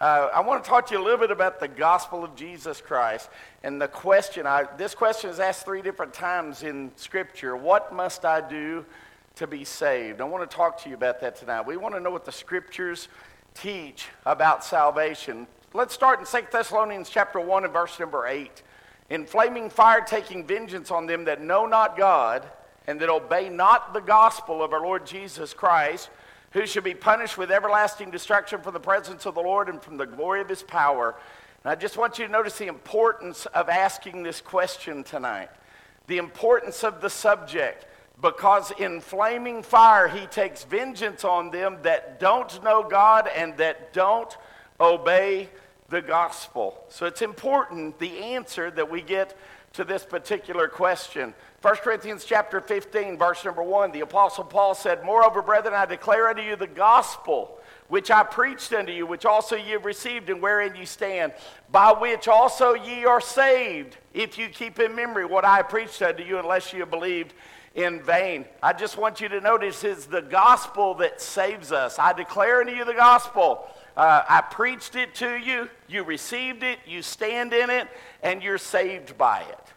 Uh, 0.00 0.28
I 0.32 0.40
want 0.42 0.62
to 0.62 0.70
talk 0.70 0.86
to 0.86 0.94
you 0.94 1.02
a 1.02 1.02
little 1.02 1.18
bit 1.18 1.32
about 1.32 1.58
the 1.58 1.66
gospel 1.66 2.22
of 2.22 2.36
Jesus 2.36 2.80
Christ. 2.80 3.28
And 3.64 3.82
the 3.82 3.88
question, 3.88 4.46
I, 4.46 4.64
this 4.76 4.94
question 4.94 5.28
is 5.28 5.40
asked 5.40 5.64
three 5.64 5.82
different 5.82 6.14
times 6.14 6.62
in 6.62 6.92
Scripture 6.94 7.56
What 7.56 7.92
must 7.92 8.24
I 8.24 8.40
do 8.40 8.86
to 9.34 9.48
be 9.48 9.64
saved? 9.64 10.20
I 10.20 10.24
want 10.24 10.48
to 10.48 10.56
talk 10.56 10.80
to 10.84 10.88
you 10.88 10.94
about 10.94 11.20
that 11.22 11.34
tonight. 11.34 11.66
We 11.66 11.76
want 11.76 11.96
to 11.96 12.00
know 12.00 12.12
what 12.12 12.24
the 12.24 12.30
Scriptures 12.30 13.08
teach 13.54 14.06
about 14.24 14.62
salvation. 14.62 15.48
Let's 15.74 15.94
start 15.94 16.20
in 16.20 16.26
2 16.26 16.46
Thessalonians 16.52 17.10
chapter 17.10 17.40
1 17.40 17.64
and 17.64 17.72
verse 17.72 17.98
number 17.98 18.24
8. 18.24 18.62
In 19.10 19.26
flaming 19.26 19.68
fire, 19.68 20.00
taking 20.00 20.46
vengeance 20.46 20.92
on 20.92 21.06
them 21.06 21.24
that 21.24 21.42
know 21.42 21.66
not 21.66 21.98
God 21.98 22.46
and 22.86 23.00
that 23.00 23.08
obey 23.08 23.48
not 23.48 23.92
the 23.92 24.00
gospel 24.00 24.62
of 24.62 24.72
our 24.72 24.80
Lord 24.80 25.04
Jesus 25.06 25.52
Christ 25.52 26.08
who 26.52 26.66
should 26.66 26.84
be 26.84 26.94
punished 26.94 27.36
with 27.36 27.50
everlasting 27.50 28.10
destruction 28.10 28.60
from 28.60 28.74
the 28.74 28.80
presence 28.80 29.26
of 29.26 29.34
the 29.34 29.40
Lord 29.40 29.68
and 29.68 29.82
from 29.82 29.96
the 29.96 30.06
glory 30.06 30.40
of 30.40 30.48
his 30.48 30.62
power. 30.62 31.14
And 31.64 31.70
I 31.70 31.74
just 31.74 31.96
want 31.96 32.18
you 32.18 32.26
to 32.26 32.32
notice 32.32 32.58
the 32.58 32.66
importance 32.66 33.46
of 33.46 33.68
asking 33.68 34.22
this 34.22 34.40
question 34.40 35.04
tonight, 35.04 35.50
the 36.06 36.18
importance 36.18 36.84
of 36.84 37.00
the 37.00 37.10
subject, 37.10 37.86
because 38.20 38.72
in 38.78 39.00
flaming 39.00 39.62
fire 39.62 40.08
he 40.08 40.26
takes 40.26 40.64
vengeance 40.64 41.24
on 41.24 41.50
them 41.50 41.78
that 41.82 42.18
don't 42.18 42.62
know 42.64 42.82
God 42.88 43.28
and 43.28 43.56
that 43.58 43.92
don't 43.92 44.36
obey 44.80 45.48
the 45.88 46.02
gospel. 46.02 46.84
So 46.88 47.06
it's 47.06 47.22
important 47.22 47.98
the 47.98 48.18
answer 48.18 48.70
that 48.70 48.90
we 48.90 49.02
get 49.02 49.36
to 49.74 49.84
this 49.84 50.04
particular 50.04 50.68
question. 50.68 51.34
1 51.60 51.76
Corinthians 51.76 52.24
chapter 52.24 52.60
15, 52.60 53.18
verse 53.18 53.44
number 53.44 53.64
1, 53.64 53.90
the 53.90 54.00
Apostle 54.00 54.44
Paul 54.44 54.76
said, 54.76 55.04
Moreover, 55.04 55.42
brethren, 55.42 55.74
I 55.74 55.86
declare 55.86 56.28
unto 56.28 56.40
you 56.40 56.54
the 56.54 56.68
gospel 56.68 57.58
which 57.88 58.12
I 58.12 58.22
preached 58.22 58.72
unto 58.72 58.92
you, 58.92 59.06
which 59.06 59.24
also 59.24 59.56
ye 59.56 59.70
have 59.70 59.84
received, 59.84 60.30
and 60.30 60.40
wherein 60.40 60.76
ye 60.76 60.84
stand, 60.84 61.32
by 61.72 61.90
which 61.90 62.28
also 62.28 62.74
ye 62.74 63.04
are 63.06 63.20
saved, 63.20 63.96
if 64.14 64.38
you 64.38 64.48
keep 64.48 64.78
in 64.78 64.94
memory 64.94 65.24
what 65.24 65.44
I 65.44 65.62
preached 65.62 66.00
unto 66.00 66.22
you, 66.22 66.38
unless 66.38 66.72
you 66.72 66.80
have 66.80 66.90
believed 66.90 67.32
in 67.74 68.02
vain. 68.02 68.44
I 68.62 68.72
just 68.72 68.96
want 68.96 69.20
you 69.20 69.28
to 69.28 69.40
notice 69.40 69.82
it's 69.82 70.06
the 70.06 70.22
gospel 70.22 70.94
that 70.94 71.20
saves 71.20 71.72
us. 71.72 71.98
I 71.98 72.12
declare 72.12 72.60
unto 72.60 72.72
you 72.72 72.84
the 72.84 72.94
gospel. 72.94 73.66
Uh, 73.96 74.22
I 74.28 74.42
preached 74.42 74.94
it 74.94 75.14
to 75.16 75.36
you, 75.36 75.68
you 75.88 76.04
received 76.04 76.62
it, 76.62 76.78
you 76.86 77.02
stand 77.02 77.52
in 77.52 77.68
it, 77.68 77.88
and 78.22 78.44
you're 78.44 78.58
saved 78.58 79.18
by 79.18 79.40
it. 79.40 79.67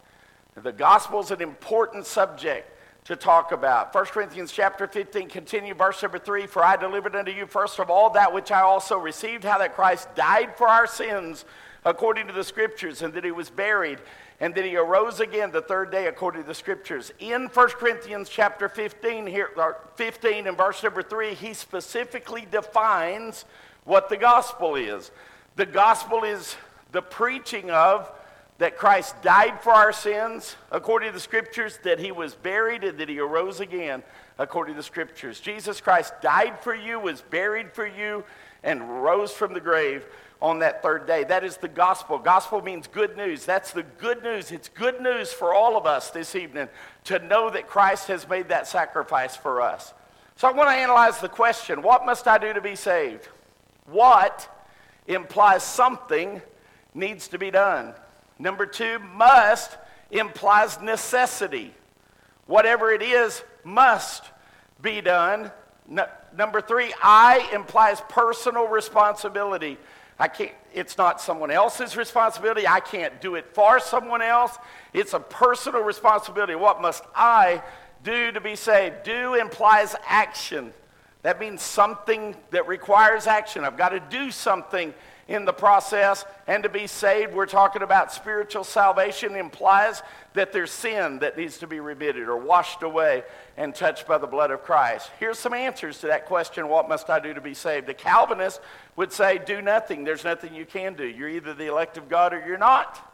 The 0.54 0.72
gospel 0.72 1.20
is 1.20 1.30
an 1.30 1.40
important 1.40 2.04
subject 2.04 2.68
to 3.04 3.16
talk 3.16 3.52
about. 3.52 3.94
1 3.94 4.04
Corinthians 4.06 4.52
chapter 4.52 4.86
15, 4.86 5.28
continue 5.28 5.74
verse 5.74 6.02
number 6.02 6.18
3 6.18 6.46
For 6.46 6.62
I 6.62 6.76
delivered 6.76 7.16
unto 7.16 7.32
you 7.32 7.46
first 7.46 7.78
of 7.78 7.88
all 7.88 8.10
that 8.10 8.32
which 8.32 8.52
I 8.52 8.60
also 8.60 8.98
received, 8.98 9.44
how 9.44 9.58
that 9.58 9.74
Christ 9.74 10.14
died 10.14 10.56
for 10.56 10.68
our 10.68 10.86
sins 10.86 11.46
according 11.84 12.28
to 12.28 12.32
the 12.32 12.44
scriptures, 12.44 13.02
and 13.02 13.12
that 13.14 13.24
he 13.24 13.32
was 13.32 13.50
buried, 13.50 13.98
and 14.40 14.54
that 14.54 14.64
he 14.64 14.76
arose 14.76 15.20
again 15.20 15.50
the 15.50 15.62
third 15.62 15.90
day 15.90 16.06
according 16.06 16.42
to 16.42 16.46
the 16.46 16.54
scriptures. 16.54 17.12
In 17.18 17.46
1 17.46 17.68
Corinthians 17.70 18.28
chapter 18.28 18.68
15, 18.68 19.26
here, 19.26 19.48
15 19.96 20.46
and 20.46 20.56
verse 20.56 20.82
number 20.82 21.02
3, 21.02 21.34
he 21.34 21.54
specifically 21.54 22.46
defines 22.48 23.46
what 23.84 24.08
the 24.08 24.16
gospel 24.16 24.76
is. 24.76 25.10
The 25.56 25.66
gospel 25.66 26.22
is 26.22 26.56
the 26.92 27.02
preaching 27.02 27.70
of 27.70 28.12
that 28.58 28.76
Christ 28.76 29.20
died 29.22 29.60
for 29.60 29.72
our 29.72 29.92
sins, 29.92 30.56
according 30.70 31.08
to 31.08 31.14
the 31.14 31.20
scriptures, 31.20 31.78
that 31.84 31.98
he 31.98 32.12
was 32.12 32.34
buried, 32.34 32.84
and 32.84 32.98
that 32.98 33.08
he 33.08 33.18
arose 33.18 33.60
again, 33.60 34.02
according 34.38 34.74
to 34.74 34.78
the 34.78 34.84
scriptures. 34.84 35.40
Jesus 35.40 35.80
Christ 35.80 36.12
died 36.20 36.60
for 36.60 36.74
you, 36.74 37.00
was 37.00 37.22
buried 37.22 37.72
for 37.72 37.86
you, 37.86 38.24
and 38.62 39.02
rose 39.02 39.32
from 39.32 39.54
the 39.54 39.60
grave 39.60 40.06
on 40.40 40.58
that 40.58 40.82
third 40.82 41.06
day. 41.06 41.24
That 41.24 41.44
is 41.44 41.56
the 41.56 41.68
gospel. 41.68 42.18
Gospel 42.18 42.62
means 42.62 42.86
good 42.86 43.16
news. 43.16 43.44
That's 43.44 43.72
the 43.72 43.84
good 43.84 44.22
news. 44.22 44.50
It's 44.50 44.68
good 44.68 45.00
news 45.00 45.32
for 45.32 45.54
all 45.54 45.76
of 45.76 45.86
us 45.86 46.10
this 46.10 46.34
evening 46.34 46.68
to 47.04 47.18
know 47.20 47.50
that 47.50 47.68
Christ 47.68 48.08
has 48.08 48.28
made 48.28 48.48
that 48.48 48.66
sacrifice 48.66 49.36
for 49.36 49.60
us. 49.60 49.94
So 50.36 50.48
I 50.48 50.52
want 50.52 50.68
to 50.68 50.74
analyze 50.74 51.20
the 51.20 51.28
question 51.28 51.82
what 51.82 52.04
must 52.04 52.26
I 52.26 52.38
do 52.38 52.52
to 52.52 52.60
be 52.60 52.74
saved? 52.74 53.28
What 53.86 54.48
implies 55.06 55.62
something 55.62 56.42
needs 56.94 57.28
to 57.28 57.38
be 57.38 57.50
done. 57.50 57.94
Number 58.42 58.66
two, 58.66 58.98
must 58.98 59.78
implies 60.10 60.80
necessity. 60.80 61.72
Whatever 62.46 62.90
it 62.90 63.00
is 63.00 63.40
must 63.62 64.24
be 64.80 65.00
done. 65.00 65.52
No, 65.86 66.06
number 66.36 66.60
three, 66.60 66.92
I 67.00 67.48
implies 67.54 68.00
personal 68.08 68.66
responsibility. 68.66 69.78
I 70.18 70.26
can't, 70.26 70.50
it's 70.74 70.98
not 70.98 71.20
someone 71.20 71.52
else's 71.52 71.96
responsibility. 71.96 72.66
I 72.66 72.80
can't 72.80 73.20
do 73.20 73.36
it 73.36 73.54
for 73.54 73.78
someone 73.78 74.22
else. 74.22 74.58
It's 74.92 75.14
a 75.14 75.20
personal 75.20 75.82
responsibility. 75.82 76.56
What 76.56 76.82
must 76.82 77.04
I 77.14 77.62
do 78.02 78.32
to 78.32 78.40
be 78.40 78.56
saved? 78.56 79.04
Do 79.04 79.34
implies 79.34 79.94
action. 80.04 80.72
That 81.22 81.38
means 81.38 81.62
something 81.62 82.34
that 82.50 82.66
requires 82.66 83.28
action. 83.28 83.62
I've 83.64 83.76
got 83.76 83.90
to 83.90 84.00
do 84.00 84.32
something 84.32 84.92
in 85.28 85.44
the 85.44 85.52
process. 85.52 86.24
And 86.46 86.62
to 86.62 86.68
be 86.68 86.86
saved, 86.86 87.34
we're 87.34 87.46
talking 87.46 87.82
about 87.82 88.12
spiritual 88.12 88.64
salvation 88.64 89.36
implies 89.36 90.02
that 90.34 90.52
there's 90.52 90.70
sin 90.70 91.18
that 91.20 91.36
needs 91.36 91.58
to 91.58 91.66
be 91.66 91.80
remitted 91.80 92.28
or 92.28 92.36
washed 92.36 92.82
away 92.82 93.22
and 93.56 93.74
touched 93.74 94.06
by 94.06 94.18
the 94.18 94.26
blood 94.26 94.50
of 94.50 94.62
Christ. 94.62 95.10
Here's 95.18 95.38
some 95.38 95.54
answers 95.54 95.98
to 96.00 96.08
that 96.08 96.26
question 96.26 96.68
what 96.68 96.88
must 96.88 97.10
I 97.10 97.20
do 97.20 97.34
to 97.34 97.40
be 97.40 97.54
saved? 97.54 97.86
The 97.86 97.94
Calvinist 97.94 98.60
would 98.96 99.12
say, 99.12 99.38
do 99.38 99.62
nothing. 99.62 100.04
There's 100.04 100.24
nothing 100.24 100.54
you 100.54 100.66
can 100.66 100.94
do. 100.94 101.06
You're 101.06 101.28
either 101.28 101.54
the 101.54 101.66
elect 101.66 101.96
of 101.96 102.08
God 102.08 102.32
or 102.32 102.44
you're 102.46 102.58
not. 102.58 103.08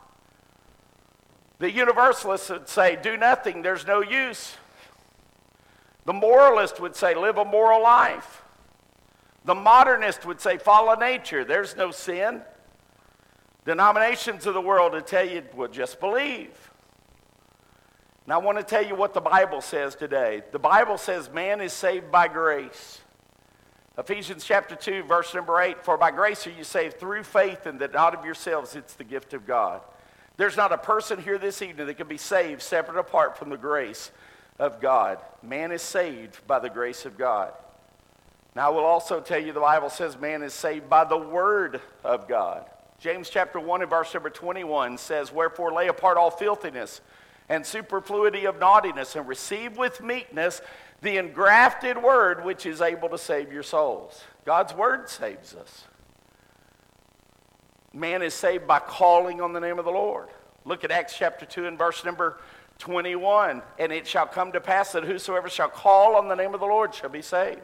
The 1.59 1.71
universalist 1.71 2.51
would 2.51 2.69
say, 2.69 2.97
do 3.01 3.17
nothing. 3.17 3.63
There's 3.63 3.87
no 3.87 4.01
use. 4.01 4.57
The 6.05 6.13
moralist 6.13 6.81
would 6.81 6.95
say, 6.95 7.15
live 7.15 7.37
a 7.37 7.45
moral 7.45 7.83
life. 7.83 8.43
The 9.45 9.55
modernist 9.55 10.27
would 10.27 10.41
say, 10.41 10.59
follow 10.59 10.95
nature. 10.95 11.45
There's 11.45 11.77
no 11.77 11.91
sin. 11.91 12.43
Denominations 13.65 14.47
of 14.47 14.55
the 14.55 14.61
world 14.61 14.93
would 14.93 15.07
tell 15.07 15.27
you, 15.27 15.43
well, 15.55 15.69
just 15.69 16.01
believe. 16.01 16.51
Now, 18.27 18.41
I 18.41 18.45
want 18.45 18.59
to 18.59 18.65
tell 18.65 18.85
you 18.85 18.95
what 18.95 19.15
the 19.15 19.21
Bible 19.21 19.63
says 19.63 19.95
today. 19.95 20.43
The 20.53 20.59
Bible 20.59 20.99
says 20.99 21.31
man 21.31 21.61
is 21.61 21.73
saved 21.73 22.11
by 22.11 22.29
grace. 22.29 23.01
Ephesians 23.97 24.45
chapter 24.45 24.77
2, 24.77 25.03
verse 25.05 25.35
number 25.35 25.61
8 25.61 25.83
For 25.83 25.97
by 25.97 26.11
grace 26.11 26.47
are 26.47 26.51
you 26.51 26.63
saved 26.63 27.01
through 27.01 27.25
faith, 27.25 27.67
and 27.67 27.81
that 27.81 27.95
not 27.95 28.15
of 28.15 28.25
yourselves, 28.25 28.77
it's 28.77 28.95
the 28.95 29.05
gift 29.05 29.35
of 29.35 29.47
God. 29.47 29.81
There's 30.37 30.57
not 30.57 30.73
a 30.73 30.79
person 30.79 31.19
here 31.21 31.37
this 31.37 31.63
evening 31.63 31.87
that 31.87 31.97
can 31.97 32.07
be 32.07 32.17
saved 32.17 32.63
separate 32.63 32.99
apart 32.99 33.37
from 33.37 33.49
the 33.49 33.57
grace 33.57 34.13
of 34.59 34.81
God. 34.81 35.19
Man 35.43 35.73
is 35.73 35.83
saved 35.83 36.47
by 36.47 36.59
the 36.59 36.71
grace 36.71 37.07
of 37.07 37.19
God. 37.19 37.53
I 38.61 38.69
will 38.71 38.85
also 38.85 39.21
tell 39.21 39.39
you 39.39 39.53
the 39.53 39.61
Bible 39.61 39.91
says 39.91 40.19
man 40.19 40.43
is 40.43 40.55
saved 40.55 40.89
by 40.89 41.05
the 41.05 41.19
word 41.19 41.81
of 42.03 42.29
God. 42.29 42.65
James 42.99 43.31
chapter 43.31 43.61
1 43.61 43.83
and 43.83 43.91
verse 43.91 44.13
number 44.13 44.31
21 44.31 44.99
says, 44.99 45.33
Wherefore 45.33 45.73
lay 45.73 45.89
apart 45.89 46.17
all 46.17 46.31
filthiness 46.31 47.01
and 47.49 47.65
superfluity 47.65 48.45
of 48.45 48.59
naughtiness, 48.59 49.17
and 49.17 49.27
receive 49.27 49.79
with 49.79 50.03
meekness 50.03 50.61
the 51.01 51.17
engrafted 51.17 52.03
word 52.03 52.45
which 52.45 52.67
is 52.67 52.81
able 52.81 53.09
to 53.09 53.17
save 53.17 53.53
your 53.53 53.63
souls. 53.63 54.23
God's 54.45 54.75
word 54.75 55.09
saves 55.09 55.55
us. 55.55 55.85
Man 57.95 58.23
is 58.23 58.35
saved 58.35 58.67
by 58.67 58.81
calling 58.81 59.41
on 59.41 59.53
the 59.53 59.61
name 59.61 59.79
of 59.79 59.85
the 59.85 59.91
Lord. 59.91 60.29
Look 60.65 60.85
at 60.85 60.91
Acts 60.91 61.17
chapter 61.17 61.47
2 61.47 61.67
and 61.67 61.79
verse 61.79 62.05
number 62.05 62.39
21. 62.79 63.63
And 63.79 63.93
it 63.93 64.07
shall 64.07 64.27
come 64.27 64.53
to 64.53 64.61
pass 64.61 64.93
that 64.93 65.05
whosoever 65.05 65.49
shall 65.49 65.69
call 65.69 66.17
on 66.17 66.29
the 66.29 66.35
name 66.35 66.53
of 66.53 66.61
the 66.61 66.67
Lord 66.67 66.95
shall 66.95 67.09
be 67.09 67.23
saved. 67.23 67.61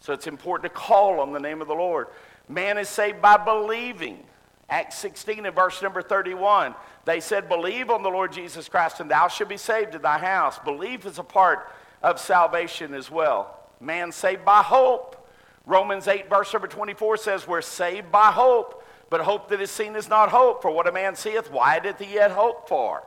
So 0.00 0.12
it's 0.12 0.26
important 0.26 0.72
to 0.72 0.78
call 0.78 1.20
on 1.20 1.32
the 1.32 1.40
name 1.40 1.60
of 1.60 1.68
the 1.68 1.74
Lord. 1.74 2.08
Man 2.48 2.78
is 2.78 2.88
saved 2.88 3.22
by 3.22 3.36
believing. 3.36 4.24
Acts 4.68 4.96
16 4.98 5.46
and 5.46 5.54
verse 5.54 5.82
number 5.82 6.00
31. 6.00 6.74
They 7.04 7.20
said, 7.20 7.48
Believe 7.48 7.90
on 7.90 8.02
the 8.02 8.08
Lord 8.08 8.32
Jesus 8.32 8.68
Christ, 8.68 9.00
and 9.00 9.10
thou 9.10 9.28
shalt 9.28 9.48
be 9.48 9.56
saved 9.56 9.94
in 9.94 10.02
thy 10.02 10.18
house. 10.18 10.58
Belief 10.60 11.06
is 11.06 11.18
a 11.18 11.24
part 11.24 11.70
of 12.02 12.18
salvation 12.20 12.94
as 12.94 13.10
well. 13.10 13.58
Man 13.80 14.12
saved 14.12 14.44
by 14.44 14.62
hope. 14.62 15.16
Romans 15.66 16.08
8, 16.08 16.28
verse 16.28 16.52
number 16.52 16.68
24 16.68 17.16
says, 17.16 17.46
We're 17.46 17.60
saved 17.60 18.10
by 18.10 18.30
hope, 18.30 18.84
but 19.10 19.20
hope 19.20 19.48
that 19.48 19.60
is 19.60 19.70
seen 19.70 19.96
is 19.96 20.08
not 20.08 20.30
hope. 20.30 20.62
For 20.62 20.70
what 20.70 20.86
a 20.86 20.92
man 20.92 21.16
seeth, 21.16 21.50
why 21.50 21.78
doth 21.80 21.98
he 21.98 22.14
yet 22.14 22.30
hope 22.30 22.68
for? 22.68 23.02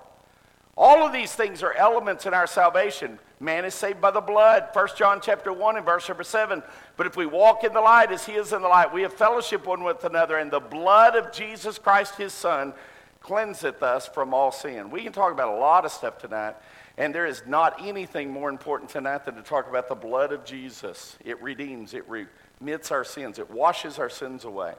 All 0.75 1.05
of 1.05 1.13
these 1.13 1.33
things 1.33 1.61
are 1.61 1.73
elements 1.73 2.25
in 2.25 2.33
our 2.33 2.47
salvation. 2.47 3.19
Man 3.39 3.63
is 3.63 3.75
saved 3.75 4.01
by 4.01 4.09
the 4.09 4.21
blood. 4.21 4.69
1 4.73 4.87
John 4.97 5.19
chapter 5.21 5.53
1 5.53 5.77
and 5.77 5.85
verse 5.85 6.07
number 6.07 6.23
7. 6.23 6.63
But 6.97 7.05
if 7.05 7.15
we 7.15 7.27
walk 7.27 7.63
in 7.63 7.73
the 7.73 7.81
light 7.81 8.11
as 8.11 8.25
he 8.25 8.33
is 8.33 8.53
in 8.53 8.61
the 8.61 8.67
light, 8.67 8.91
we 8.91 9.03
have 9.03 9.13
fellowship 9.13 9.67
one 9.67 9.83
with 9.83 10.03
another, 10.03 10.37
and 10.37 10.49
the 10.49 10.59
blood 10.59 11.15
of 11.15 11.31
Jesus 11.31 11.77
Christ 11.77 12.15
his 12.15 12.33
Son 12.33 12.73
cleanseth 13.21 13.83
us 13.83 14.07
from 14.07 14.33
all 14.33 14.51
sin. 14.51 14.89
We 14.89 15.03
can 15.03 15.13
talk 15.13 15.31
about 15.31 15.49
a 15.49 15.59
lot 15.59 15.85
of 15.85 15.91
stuff 15.91 16.17
tonight, 16.17 16.55
and 16.97 17.13
there 17.13 17.27
is 17.27 17.43
not 17.45 17.79
anything 17.85 18.31
more 18.31 18.49
important 18.49 18.89
tonight 18.89 19.25
than 19.25 19.35
to 19.35 19.43
talk 19.43 19.69
about 19.69 19.87
the 19.87 19.95
blood 19.95 20.33
of 20.33 20.43
Jesus. 20.43 21.17
It 21.23 21.41
redeems, 21.41 21.93
it 21.93 22.05
remits 22.09 22.91
our 22.91 23.03
sins, 23.03 23.37
it 23.37 23.49
washes 23.51 23.99
our 23.99 24.09
sins 24.09 24.43
away. 24.43 24.73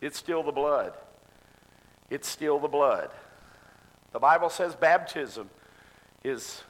It's 0.00 0.18
still 0.18 0.42
the 0.42 0.52
blood. 0.52 0.92
It's 2.10 2.28
still 2.28 2.58
the 2.58 2.68
blood. 2.68 3.10
The 4.14 4.20
Bible 4.20 4.48
says 4.48 4.76
baptism 4.76 5.50
is 6.22 6.62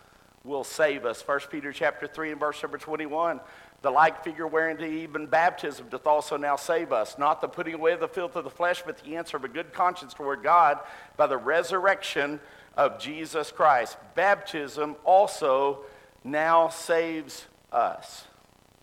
will 0.45 0.65
save 0.65 1.05
us. 1.05 1.21
1 1.21 1.41
Peter 1.51 1.75
chapter 1.75 2.07
3 2.07 2.31
and 2.31 2.41
verse 2.41 2.63
number 2.63 2.79
21. 2.79 3.39
The 3.83 3.91
like 3.91 4.25
figure 4.25 4.47
wherein 4.47 4.83
even 4.83 5.27
baptism 5.27 5.89
doth 5.91 6.07
also 6.07 6.39
now 6.39 6.57
save 6.57 6.91
us, 6.91 7.19
not 7.19 7.43
the 7.43 7.49
putting 7.49 7.75
away 7.75 7.93
of 7.93 8.01
the 8.01 8.09
filth 8.09 8.35
of 8.37 8.45
the 8.45 8.51
flesh, 8.51 8.83
but 8.85 8.97
the 8.97 9.17
answer 9.17 9.37
of 9.37 9.45
a 9.45 9.49
good 9.49 9.75
conscience 9.75 10.15
toward 10.15 10.43
God 10.43 10.79
by 11.19 11.27
the 11.27 11.37
resurrection 11.37 12.41
of 12.79 12.99
Jesus 12.99 13.53
Christ. 13.53 13.99
Baptism 14.15 14.97
also 15.05 15.81
now 16.25 16.71
saves 16.71 17.47
us. 17.71 18.25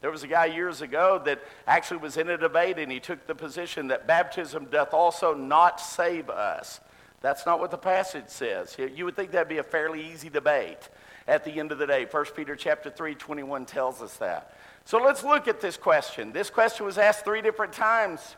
There 0.01 0.11
was 0.11 0.21
a 0.21 0.27
guy 0.27 0.45
years 0.45 0.81
ago 0.81 1.19
that 1.25 1.41
actually 1.65 1.97
was 1.97 2.15
in 2.15 2.29
a 2.29 2.37
debate 2.37 2.77
and 2.77 2.91
he 2.91 2.99
took 2.99 3.25
the 3.25 3.33
position 3.33 3.87
that 3.87 4.05
baptism 4.05 4.65
doth 4.65 4.93
also 4.93 5.33
not 5.33 5.81
save 5.81 6.29
us. 6.29 6.79
That's 7.21 7.45
not 7.45 7.59
what 7.59 7.71
the 7.71 7.77
passage 7.77 8.27
says. 8.27 8.75
You 8.77 9.06
would 9.06 9.15
think 9.15 9.31
that'd 9.31 9.47
be 9.47 9.59
a 9.59 9.63
fairly 9.63 10.12
easy 10.12 10.29
debate 10.29 10.89
at 11.27 11.44
the 11.45 11.59
end 11.59 11.71
of 11.71 11.77
the 11.77 11.85
day. 11.85 12.06
1 12.09 12.25
Peter 12.35 12.56
chapter 12.56 12.89
3, 12.89 13.15
21 13.15 13.65
tells 13.65 14.01
us 14.01 14.18
that. 14.18 14.57
So 14.85 14.97
let's 14.97 15.23
look 15.23 15.47
at 15.47 15.62
this 15.62 15.77
question. 15.77 16.31
This 16.31 16.50
question 16.50 16.85
was 16.85 16.97
asked 16.97 17.23
three 17.23 17.41
different 17.41 17.73
times. 17.73 18.35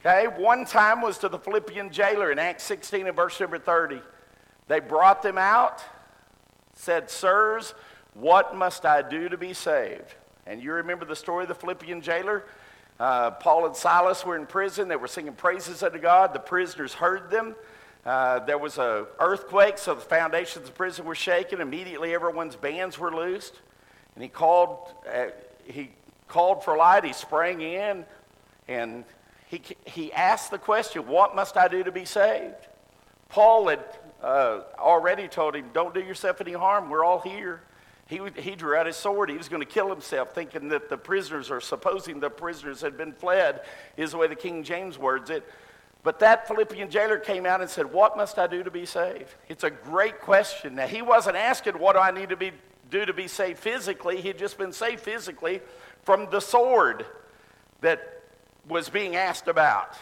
Okay, 0.00 0.26
one 0.26 0.64
time 0.64 1.00
was 1.00 1.18
to 1.18 1.28
the 1.28 1.38
Philippian 1.38 1.90
jailer 1.90 2.32
in 2.32 2.38
Acts 2.38 2.64
16 2.64 3.06
and 3.06 3.16
verse 3.16 3.38
number 3.40 3.58
30. 3.58 4.00
They 4.68 4.80
brought 4.80 5.22
them 5.22 5.38
out, 5.38 5.82
said, 6.74 7.10
Sirs, 7.10 7.74
what 8.14 8.56
must 8.56 8.84
I 8.84 9.02
do 9.02 9.28
to 9.28 9.36
be 9.36 9.52
saved? 9.52 10.14
And 10.46 10.62
you 10.62 10.72
remember 10.72 11.04
the 11.04 11.16
story 11.16 11.44
of 11.44 11.48
the 11.48 11.54
Philippian 11.54 12.00
jailer? 12.00 12.44
Uh, 12.98 13.32
Paul 13.32 13.66
and 13.66 13.76
Silas 13.76 14.24
were 14.24 14.36
in 14.36 14.46
prison. 14.46 14.88
They 14.88 14.96
were 14.96 15.08
singing 15.08 15.34
praises 15.34 15.82
unto 15.82 15.98
God. 15.98 16.32
The 16.32 16.40
prisoners 16.40 16.94
heard 16.94 17.30
them. 17.30 17.54
Uh, 18.04 18.40
there 18.40 18.58
was 18.58 18.78
an 18.78 19.06
earthquake, 19.20 19.78
so 19.78 19.94
the 19.94 20.00
foundations 20.00 20.64
of 20.64 20.66
the 20.66 20.72
prison 20.72 21.04
were 21.04 21.14
shaken. 21.14 21.60
Immediately, 21.60 22.14
everyone's 22.14 22.56
bands 22.56 22.98
were 22.98 23.14
loosed. 23.14 23.60
And 24.14 24.22
he 24.22 24.28
called, 24.28 24.92
uh, 25.12 25.26
he 25.64 25.90
called 26.26 26.64
for 26.64 26.76
light. 26.76 27.04
He 27.04 27.12
sprang 27.12 27.60
in, 27.60 28.04
and 28.66 29.04
he, 29.46 29.62
he 29.84 30.12
asked 30.12 30.50
the 30.50 30.58
question, 30.58 31.06
What 31.06 31.36
must 31.36 31.56
I 31.56 31.68
do 31.68 31.84
to 31.84 31.92
be 31.92 32.04
saved? 32.04 32.68
Paul 33.28 33.68
had 33.68 33.84
uh, 34.22 34.60
already 34.78 35.28
told 35.28 35.54
him, 35.54 35.70
Don't 35.72 35.94
do 35.94 36.00
yourself 36.00 36.40
any 36.40 36.52
harm. 36.52 36.90
We're 36.90 37.04
all 37.04 37.20
here. 37.20 37.62
He, 38.08 38.20
he 38.36 38.56
drew 38.56 38.74
out 38.74 38.86
his 38.86 38.96
sword. 38.96 39.30
He 39.30 39.36
was 39.36 39.48
going 39.48 39.62
to 39.62 39.68
kill 39.68 39.88
himself, 39.88 40.34
thinking 40.34 40.68
that 40.68 40.90
the 40.90 40.98
prisoners, 40.98 41.50
or 41.50 41.60
supposing 41.60 42.20
the 42.20 42.28
prisoners 42.30 42.80
had 42.80 42.96
been 42.96 43.12
fled, 43.12 43.60
is 43.96 44.10
the 44.10 44.18
way 44.18 44.26
the 44.26 44.34
King 44.34 44.64
James 44.64 44.98
words 44.98 45.30
it. 45.30 45.48
But 46.04 46.18
that 46.18 46.48
Philippian 46.48 46.90
jailer 46.90 47.18
came 47.18 47.46
out 47.46 47.60
and 47.60 47.70
said, 47.70 47.92
What 47.92 48.16
must 48.16 48.38
I 48.38 48.46
do 48.46 48.62
to 48.62 48.70
be 48.70 48.86
saved? 48.86 49.34
It's 49.48 49.64
a 49.64 49.70
great 49.70 50.20
question. 50.20 50.74
Now, 50.74 50.86
he 50.86 51.00
wasn't 51.02 51.36
asking, 51.36 51.74
What 51.74 51.94
do 51.94 52.00
I 52.00 52.10
need 52.10 52.30
to 52.30 52.36
be, 52.36 52.52
do 52.90 53.04
to 53.04 53.12
be 53.12 53.28
saved 53.28 53.58
physically? 53.58 54.20
He'd 54.20 54.38
just 54.38 54.58
been 54.58 54.72
saved 54.72 55.00
physically 55.00 55.60
from 56.02 56.28
the 56.30 56.40
sword 56.40 57.06
that 57.80 58.22
was 58.68 58.88
being 58.88 59.16
asked 59.16 59.46
about 59.48 59.96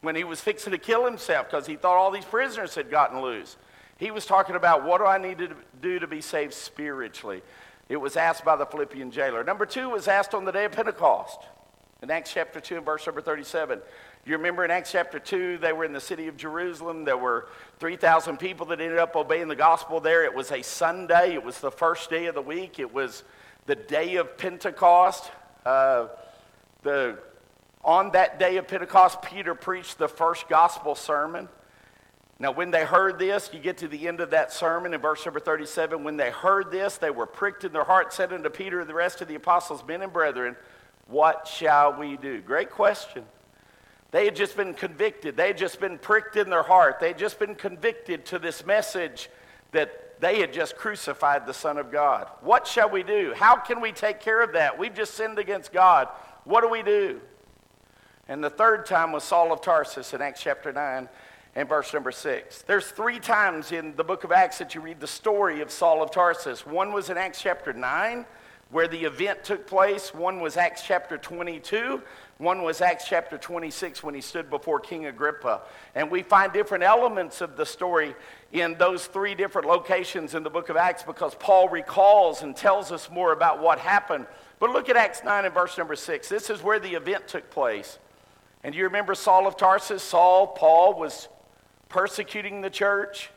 when 0.00 0.16
he 0.16 0.24
was 0.24 0.40
fixing 0.40 0.72
to 0.72 0.78
kill 0.78 1.04
himself 1.04 1.50
because 1.50 1.66
he 1.66 1.76
thought 1.76 1.96
all 1.96 2.10
these 2.10 2.24
prisoners 2.24 2.74
had 2.74 2.90
gotten 2.90 3.20
loose. 3.20 3.56
He 3.98 4.10
was 4.10 4.26
talking 4.26 4.56
about 4.56 4.84
what 4.84 4.98
do 4.98 5.06
I 5.06 5.18
need 5.18 5.38
to 5.38 5.54
do 5.80 5.98
to 5.98 6.06
be 6.06 6.20
saved 6.20 6.54
spiritually? 6.54 7.42
It 7.88 7.98
was 7.98 8.16
asked 8.16 8.44
by 8.44 8.56
the 8.56 8.66
Philippian 8.66 9.10
jailer. 9.10 9.44
Number 9.44 9.66
two 9.66 9.90
was 9.90 10.08
asked 10.08 10.34
on 10.34 10.44
the 10.44 10.52
day 10.52 10.64
of 10.64 10.72
Pentecost 10.72 11.38
in 12.02 12.10
Acts 12.10 12.32
chapter 12.32 12.58
2 12.58 12.78
and 12.78 12.84
verse 12.84 13.06
number 13.06 13.20
37. 13.20 13.80
You 14.24 14.36
remember 14.36 14.64
in 14.64 14.70
Acts 14.70 14.92
chapter 14.92 15.18
2, 15.18 15.58
they 15.58 15.72
were 15.72 15.84
in 15.84 15.92
the 15.92 16.00
city 16.00 16.28
of 16.28 16.36
Jerusalem. 16.36 17.04
There 17.04 17.16
were 17.16 17.48
3,000 17.80 18.36
people 18.36 18.66
that 18.66 18.80
ended 18.80 18.98
up 18.98 19.16
obeying 19.16 19.48
the 19.48 19.56
gospel 19.56 19.98
there. 19.98 20.24
It 20.24 20.32
was 20.32 20.52
a 20.52 20.62
Sunday, 20.62 21.34
it 21.34 21.42
was 21.42 21.58
the 21.58 21.72
first 21.72 22.08
day 22.08 22.26
of 22.26 22.36
the 22.36 22.42
week, 22.42 22.78
it 22.78 22.94
was 22.94 23.24
the 23.66 23.74
day 23.74 24.14
of 24.16 24.38
Pentecost. 24.38 25.32
Uh, 25.66 26.06
the, 26.84 27.18
on 27.82 28.12
that 28.12 28.38
day 28.38 28.58
of 28.58 28.68
Pentecost, 28.68 29.22
Peter 29.22 29.56
preached 29.56 29.98
the 29.98 30.08
first 30.08 30.48
gospel 30.48 30.94
sermon. 30.94 31.48
Now, 32.38 32.52
when 32.52 32.70
they 32.70 32.84
heard 32.84 33.18
this, 33.18 33.50
you 33.52 33.58
get 33.58 33.78
to 33.78 33.88
the 33.88 34.06
end 34.06 34.20
of 34.20 34.30
that 34.30 34.52
sermon 34.52 34.94
in 34.94 35.00
verse 35.00 35.24
number 35.24 35.40
37. 35.40 36.04
When 36.04 36.16
they 36.16 36.30
heard 36.30 36.70
this, 36.70 36.96
they 36.96 37.10
were 37.10 37.26
pricked 37.26 37.64
in 37.64 37.72
their 37.72 37.84
heart, 37.84 38.12
said 38.12 38.32
unto 38.32 38.50
Peter 38.50 38.78
and 38.78 38.88
the 38.88 38.94
rest 38.94 39.20
of 39.20 39.26
the 39.26 39.34
apostles, 39.34 39.82
Men 39.84 40.02
and 40.02 40.12
brethren, 40.12 40.54
what 41.08 41.48
shall 41.48 41.98
we 41.98 42.16
do? 42.16 42.40
Great 42.40 42.70
question. 42.70 43.24
They 44.12 44.26
had 44.26 44.36
just 44.36 44.56
been 44.56 44.74
convicted. 44.74 45.36
They 45.36 45.48
had 45.48 45.58
just 45.58 45.80
been 45.80 45.98
pricked 45.98 46.36
in 46.36 46.50
their 46.50 46.62
heart. 46.62 47.00
They 47.00 47.08
had 47.08 47.18
just 47.18 47.38
been 47.38 47.54
convicted 47.54 48.24
to 48.26 48.38
this 48.38 48.64
message 48.64 49.28
that 49.72 50.20
they 50.20 50.38
had 50.38 50.52
just 50.52 50.76
crucified 50.76 51.46
the 51.46 51.54
Son 51.54 51.78
of 51.78 51.90
God. 51.90 52.28
What 52.42 52.66
shall 52.66 52.88
we 52.88 53.02
do? 53.02 53.32
How 53.34 53.56
can 53.56 53.80
we 53.80 53.90
take 53.90 54.20
care 54.20 54.40
of 54.40 54.52
that? 54.52 54.78
We've 54.78 54.94
just 54.94 55.14
sinned 55.14 55.38
against 55.38 55.72
God. 55.72 56.08
What 56.44 56.60
do 56.60 56.68
we 56.68 56.82
do? 56.82 57.20
And 58.28 58.44
the 58.44 58.50
third 58.50 58.86
time 58.86 59.12
was 59.12 59.24
Saul 59.24 59.50
of 59.50 59.62
Tarsus 59.62 60.14
in 60.14 60.22
Acts 60.22 60.42
chapter 60.42 60.72
9 60.72 61.08
and 61.54 61.68
verse 61.68 61.92
number 61.92 62.12
six. 62.12 62.62
There's 62.62 62.86
three 62.86 63.18
times 63.18 63.72
in 63.72 63.96
the 63.96 64.04
book 64.04 64.24
of 64.24 64.32
Acts 64.32 64.58
that 64.58 64.74
you 64.74 64.80
read 64.80 65.00
the 65.00 65.06
story 65.06 65.60
of 65.60 65.70
Saul 65.70 66.02
of 66.02 66.10
Tarsus. 66.10 66.66
One 66.66 66.92
was 66.92 67.10
in 67.10 67.18
Acts 67.18 67.42
chapter 67.42 67.72
9, 67.72 68.24
where 68.70 68.88
the 68.88 69.04
event 69.04 69.44
took 69.44 69.66
place. 69.66 70.14
One 70.14 70.40
was 70.40 70.56
Acts 70.56 70.82
chapter 70.82 71.18
22. 71.18 72.02
One 72.42 72.64
was 72.64 72.80
Acts 72.80 73.04
chapter 73.06 73.38
26 73.38 74.02
when 74.02 74.16
he 74.16 74.20
stood 74.20 74.50
before 74.50 74.80
King 74.80 75.06
Agrippa. 75.06 75.60
And 75.94 76.10
we 76.10 76.24
find 76.24 76.52
different 76.52 76.82
elements 76.82 77.40
of 77.40 77.56
the 77.56 77.64
story 77.64 78.16
in 78.50 78.74
those 78.78 79.06
three 79.06 79.36
different 79.36 79.68
locations 79.68 80.34
in 80.34 80.42
the 80.42 80.50
book 80.50 80.68
of 80.68 80.76
Acts 80.76 81.04
because 81.04 81.36
Paul 81.36 81.68
recalls 81.68 82.42
and 82.42 82.56
tells 82.56 82.90
us 82.90 83.08
more 83.08 83.30
about 83.30 83.62
what 83.62 83.78
happened. 83.78 84.26
But 84.58 84.70
look 84.70 84.88
at 84.88 84.96
Acts 84.96 85.22
9 85.22 85.44
and 85.44 85.54
verse 85.54 85.78
number 85.78 85.94
6. 85.94 86.28
This 86.28 86.50
is 86.50 86.64
where 86.64 86.80
the 86.80 86.94
event 86.94 87.28
took 87.28 87.48
place. 87.48 88.00
And 88.64 88.74
you 88.74 88.82
remember 88.84 89.14
Saul 89.14 89.46
of 89.46 89.56
Tarsus? 89.56 90.02
Saul, 90.02 90.48
Paul 90.48 90.98
was 90.98 91.28
persecuting 91.88 92.60
the 92.60 92.70
church. 92.70 93.30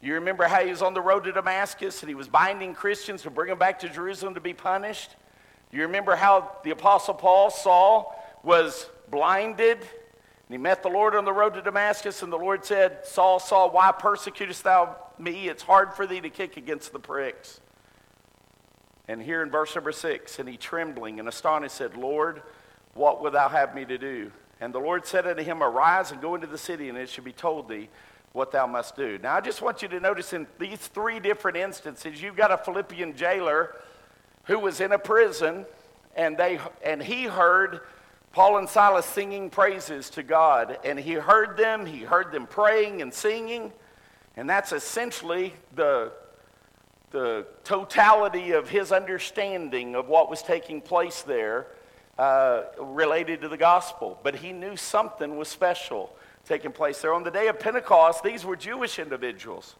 You 0.00 0.14
remember 0.14 0.44
how 0.44 0.64
he 0.64 0.70
was 0.70 0.80
on 0.80 0.94
the 0.94 1.02
road 1.02 1.24
to 1.24 1.32
Damascus 1.32 2.00
and 2.00 2.08
he 2.08 2.14
was 2.14 2.26
binding 2.26 2.72
Christians 2.72 3.20
to 3.24 3.30
bring 3.30 3.50
them 3.50 3.58
back 3.58 3.80
to 3.80 3.90
Jerusalem 3.90 4.32
to 4.32 4.40
be 4.40 4.54
punished? 4.54 5.14
You 5.72 5.82
remember 5.82 6.16
how 6.16 6.52
the 6.64 6.70
Apostle 6.70 7.12
Paul, 7.12 7.50
Saul, 7.50 8.15
was 8.46 8.88
blinded 9.10 9.78
and 9.78 10.54
he 10.54 10.58
met 10.58 10.84
the 10.84 10.88
Lord 10.88 11.16
on 11.16 11.24
the 11.24 11.32
road 11.32 11.54
to 11.54 11.62
Damascus, 11.62 12.22
and 12.22 12.32
the 12.32 12.38
Lord 12.38 12.64
said, 12.64 13.04
Saul, 13.04 13.40
Saul, 13.40 13.70
why 13.70 13.90
persecutest 13.90 14.62
thou 14.62 14.94
me? 15.18 15.48
It's 15.48 15.64
hard 15.64 15.92
for 15.92 16.06
thee 16.06 16.20
to 16.20 16.30
kick 16.30 16.56
against 16.56 16.92
the 16.92 17.00
pricks. 17.00 17.60
And 19.08 19.20
here 19.20 19.42
in 19.42 19.50
verse 19.50 19.74
number 19.74 19.90
six, 19.90 20.38
and 20.38 20.48
he 20.48 20.56
trembling 20.56 21.18
and 21.18 21.28
astonished 21.28 21.74
said, 21.74 21.96
Lord, 21.96 22.42
what 22.94 23.20
wilt 23.20 23.32
thou 23.32 23.48
have 23.48 23.74
me 23.74 23.84
to 23.86 23.98
do? 23.98 24.30
And 24.60 24.72
the 24.72 24.78
Lord 24.78 25.04
said 25.04 25.26
unto 25.26 25.42
him, 25.42 25.64
Arise 25.64 26.12
and 26.12 26.20
go 26.20 26.36
into 26.36 26.46
the 26.46 26.58
city, 26.58 26.88
and 26.88 26.96
it 26.96 27.08
shall 27.08 27.24
be 27.24 27.32
told 27.32 27.68
thee 27.68 27.88
what 28.32 28.52
thou 28.52 28.68
must 28.68 28.94
do. 28.94 29.18
Now, 29.18 29.34
I 29.34 29.40
just 29.40 29.62
want 29.62 29.82
you 29.82 29.88
to 29.88 29.98
notice 29.98 30.32
in 30.32 30.46
these 30.60 30.78
three 30.78 31.18
different 31.18 31.56
instances, 31.56 32.22
you've 32.22 32.36
got 32.36 32.52
a 32.52 32.58
Philippian 32.58 33.16
jailer 33.16 33.74
who 34.44 34.60
was 34.60 34.80
in 34.80 34.92
a 34.92 34.98
prison, 34.98 35.66
and, 36.14 36.36
they, 36.36 36.60
and 36.84 37.02
he 37.02 37.24
heard 37.24 37.80
Paul 38.36 38.58
and 38.58 38.68
Silas 38.68 39.06
singing 39.06 39.48
praises 39.48 40.10
to 40.10 40.22
God. 40.22 40.78
And 40.84 40.98
he 40.98 41.14
heard 41.14 41.56
them, 41.56 41.86
he 41.86 42.00
heard 42.00 42.32
them 42.32 42.46
praying 42.46 43.00
and 43.00 43.10
singing, 43.10 43.72
and 44.36 44.46
that's 44.46 44.72
essentially 44.72 45.54
the, 45.74 46.12
the 47.12 47.46
totality 47.64 48.52
of 48.52 48.68
his 48.68 48.92
understanding 48.92 49.94
of 49.94 50.08
what 50.08 50.28
was 50.28 50.42
taking 50.42 50.82
place 50.82 51.22
there 51.22 51.68
uh, 52.18 52.64
related 52.78 53.40
to 53.40 53.48
the 53.48 53.56
gospel, 53.56 54.20
but 54.22 54.36
he 54.36 54.52
knew 54.52 54.76
something 54.76 55.38
was 55.38 55.48
special 55.48 56.14
taking 56.44 56.72
place 56.72 57.00
there. 57.00 57.14
On 57.14 57.24
the 57.24 57.30
day 57.30 57.48
of 57.48 57.58
Pentecost, 57.58 58.22
these 58.22 58.44
were 58.44 58.54
Jewish 58.54 58.98
individuals. 58.98 59.76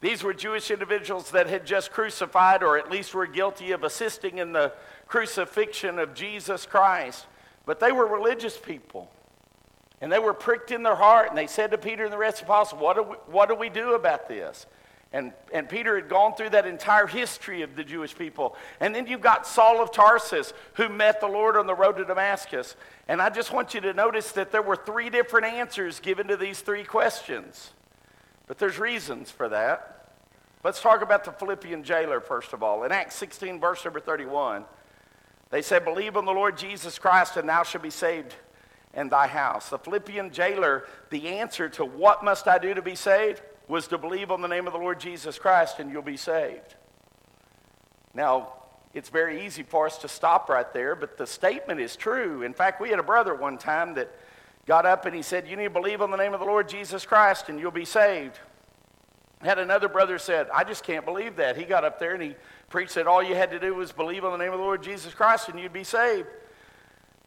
These 0.00 0.22
were 0.22 0.32
Jewish 0.32 0.70
individuals 0.70 1.32
that 1.32 1.48
had 1.48 1.66
just 1.66 1.90
crucified, 1.90 2.62
or 2.62 2.78
at 2.78 2.88
least 2.88 3.14
were 3.14 3.26
guilty 3.26 3.72
of 3.72 3.82
assisting 3.82 4.38
in 4.38 4.52
the 4.52 4.72
crucifixion 5.08 5.98
of 5.98 6.14
Jesus 6.14 6.66
Christ. 6.66 7.26
But 7.66 7.80
they 7.80 7.92
were 7.92 8.06
religious 8.06 8.56
people. 8.56 9.10
And 10.00 10.10
they 10.12 10.18
were 10.18 10.34
pricked 10.34 10.70
in 10.70 10.82
their 10.82 10.94
heart, 10.94 11.28
and 11.28 11.36
they 11.36 11.46
said 11.46 11.70
to 11.72 11.78
Peter 11.78 12.04
and 12.04 12.12
the 12.12 12.18
rest 12.18 12.40
of 12.40 12.46
the 12.46 12.52
apostles, 12.52 12.80
What 12.80 12.96
do 12.96 13.02
we, 13.02 13.16
what 13.26 13.48
do, 13.48 13.54
we 13.54 13.68
do 13.68 13.94
about 13.94 14.28
this? 14.28 14.66
And, 15.12 15.32
and 15.52 15.68
Peter 15.68 15.96
had 15.96 16.08
gone 16.08 16.34
through 16.34 16.50
that 16.50 16.66
entire 16.66 17.06
history 17.06 17.62
of 17.62 17.76
the 17.76 17.84
Jewish 17.84 18.14
people. 18.14 18.56
And 18.80 18.94
then 18.94 19.06
you've 19.06 19.20
got 19.20 19.46
Saul 19.46 19.80
of 19.80 19.90
Tarsus, 19.90 20.52
who 20.74 20.88
met 20.88 21.20
the 21.20 21.28
Lord 21.28 21.56
on 21.56 21.66
the 21.66 21.74
road 21.74 21.96
to 21.96 22.04
Damascus. 22.04 22.76
And 23.08 23.22
I 23.22 23.30
just 23.30 23.52
want 23.52 23.72
you 23.72 23.80
to 23.82 23.94
notice 23.94 24.32
that 24.32 24.52
there 24.52 24.62
were 24.62 24.76
three 24.76 25.08
different 25.08 25.46
answers 25.46 26.00
given 26.00 26.26
to 26.28 26.36
these 26.36 26.60
three 26.60 26.84
questions. 26.84 27.72
But 28.46 28.58
there's 28.58 28.78
reasons 28.78 29.30
for 29.30 29.48
that. 29.48 30.10
Let's 30.62 30.80
talk 30.80 31.00
about 31.00 31.24
the 31.24 31.32
Philippian 31.32 31.84
jailer, 31.84 32.20
first 32.20 32.52
of 32.52 32.62
all. 32.62 32.82
In 32.82 32.92
Acts 32.92 33.14
16, 33.14 33.60
verse 33.60 33.84
number 33.84 34.00
31, 34.00 34.64
they 35.50 35.62
said, 35.62 35.84
Believe 35.84 36.16
on 36.16 36.24
the 36.24 36.32
Lord 36.32 36.58
Jesus 36.58 36.98
Christ, 36.98 37.36
and 37.36 37.48
thou 37.48 37.62
shalt 37.62 37.82
be 37.82 37.90
saved 37.90 38.34
and 38.96 39.10
thy 39.10 39.26
house. 39.26 39.68
The 39.68 39.78
Philippian 39.78 40.32
jailer, 40.32 40.86
the 41.10 41.28
answer 41.28 41.68
to 41.70 41.84
what 41.84 42.24
must 42.24 42.48
I 42.48 42.58
do 42.58 42.74
to 42.74 42.82
be 42.82 42.94
saved 42.94 43.42
was 43.68 43.86
to 43.88 43.98
believe 43.98 44.30
on 44.30 44.40
the 44.40 44.48
name 44.48 44.66
of 44.66 44.72
the 44.72 44.78
Lord 44.78 44.98
Jesus 44.98 45.38
Christ 45.38 45.78
and 45.78 45.90
you'll 45.90 46.02
be 46.02 46.16
saved. 46.16 46.74
Now, 48.14 48.54
it's 48.94 49.10
very 49.10 49.44
easy 49.44 49.62
for 49.62 49.86
us 49.86 49.98
to 49.98 50.08
stop 50.08 50.48
right 50.48 50.72
there, 50.72 50.94
but 50.96 51.18
the 51.18 51.26
statement 51.26 51.80
is 51.80 51.96
true. 51.96 52.42
In 52.42 52.54
fact, 52.54 52.80
we 52.80 52.88
had 52.88 52.98
a 52.98 53.04
brother 53.04 53.34
one 53.34 53.58
time 53.58 53.94
that 53.94 54.10
got 54.66 54.86
up 54.86 55.04
and 55.04 55.14
he 55.14 55.22
said, 55.22 55.46
You 55.46 55.56
need 55.56 55.64
to 55.64 55.70
believe 55.70 56.00
on 56.00 56.10
the 56.10 56.16
name 56.16 56.32
of 56.32 56.40
the 56.40 56.46
Lord 56.46 56.68
Jesus 56.68 57.04
Christ 57.04 57.50
and 57.50 57.60
you'll 57.60 57.70
be 57.70 57.84
saved. 57.84 58.38
Had 59.42 59.58
another 59.58 59.88
brother 59.88 60.18
said, 60.18 60.48
I 60.52 60.64
just 60.64 60.82
can't 60.82 61.04
believe 61.04 61.36
that. 61.36 61.58
He 61.58 61.64
got 61.64 61.84
up 61.84 61.98
there 61.98 62.14
and 62.14 62.22
he 62.22 62.36
preached 62.68 62.94
that 62.94 63.06
all 63.06 63.22
you 63.22 63.34
had 63.34 63.50
to 63.50 63.58
do 63.58 63.74
was 63.74 63.92
believe 63.92 64.24
on 64.24 64.32
the 64.32 64.38
name 64.38 64.52
of 64.52 64.58
the 64.58 64.64
Lord 64.64 64.82
Jesus 64.82 65.14
Christ 65.14 65.48
and 65.48 65.58
you'd 65.58 65.72
be 65.72 65.84
saved. 65.84 66.28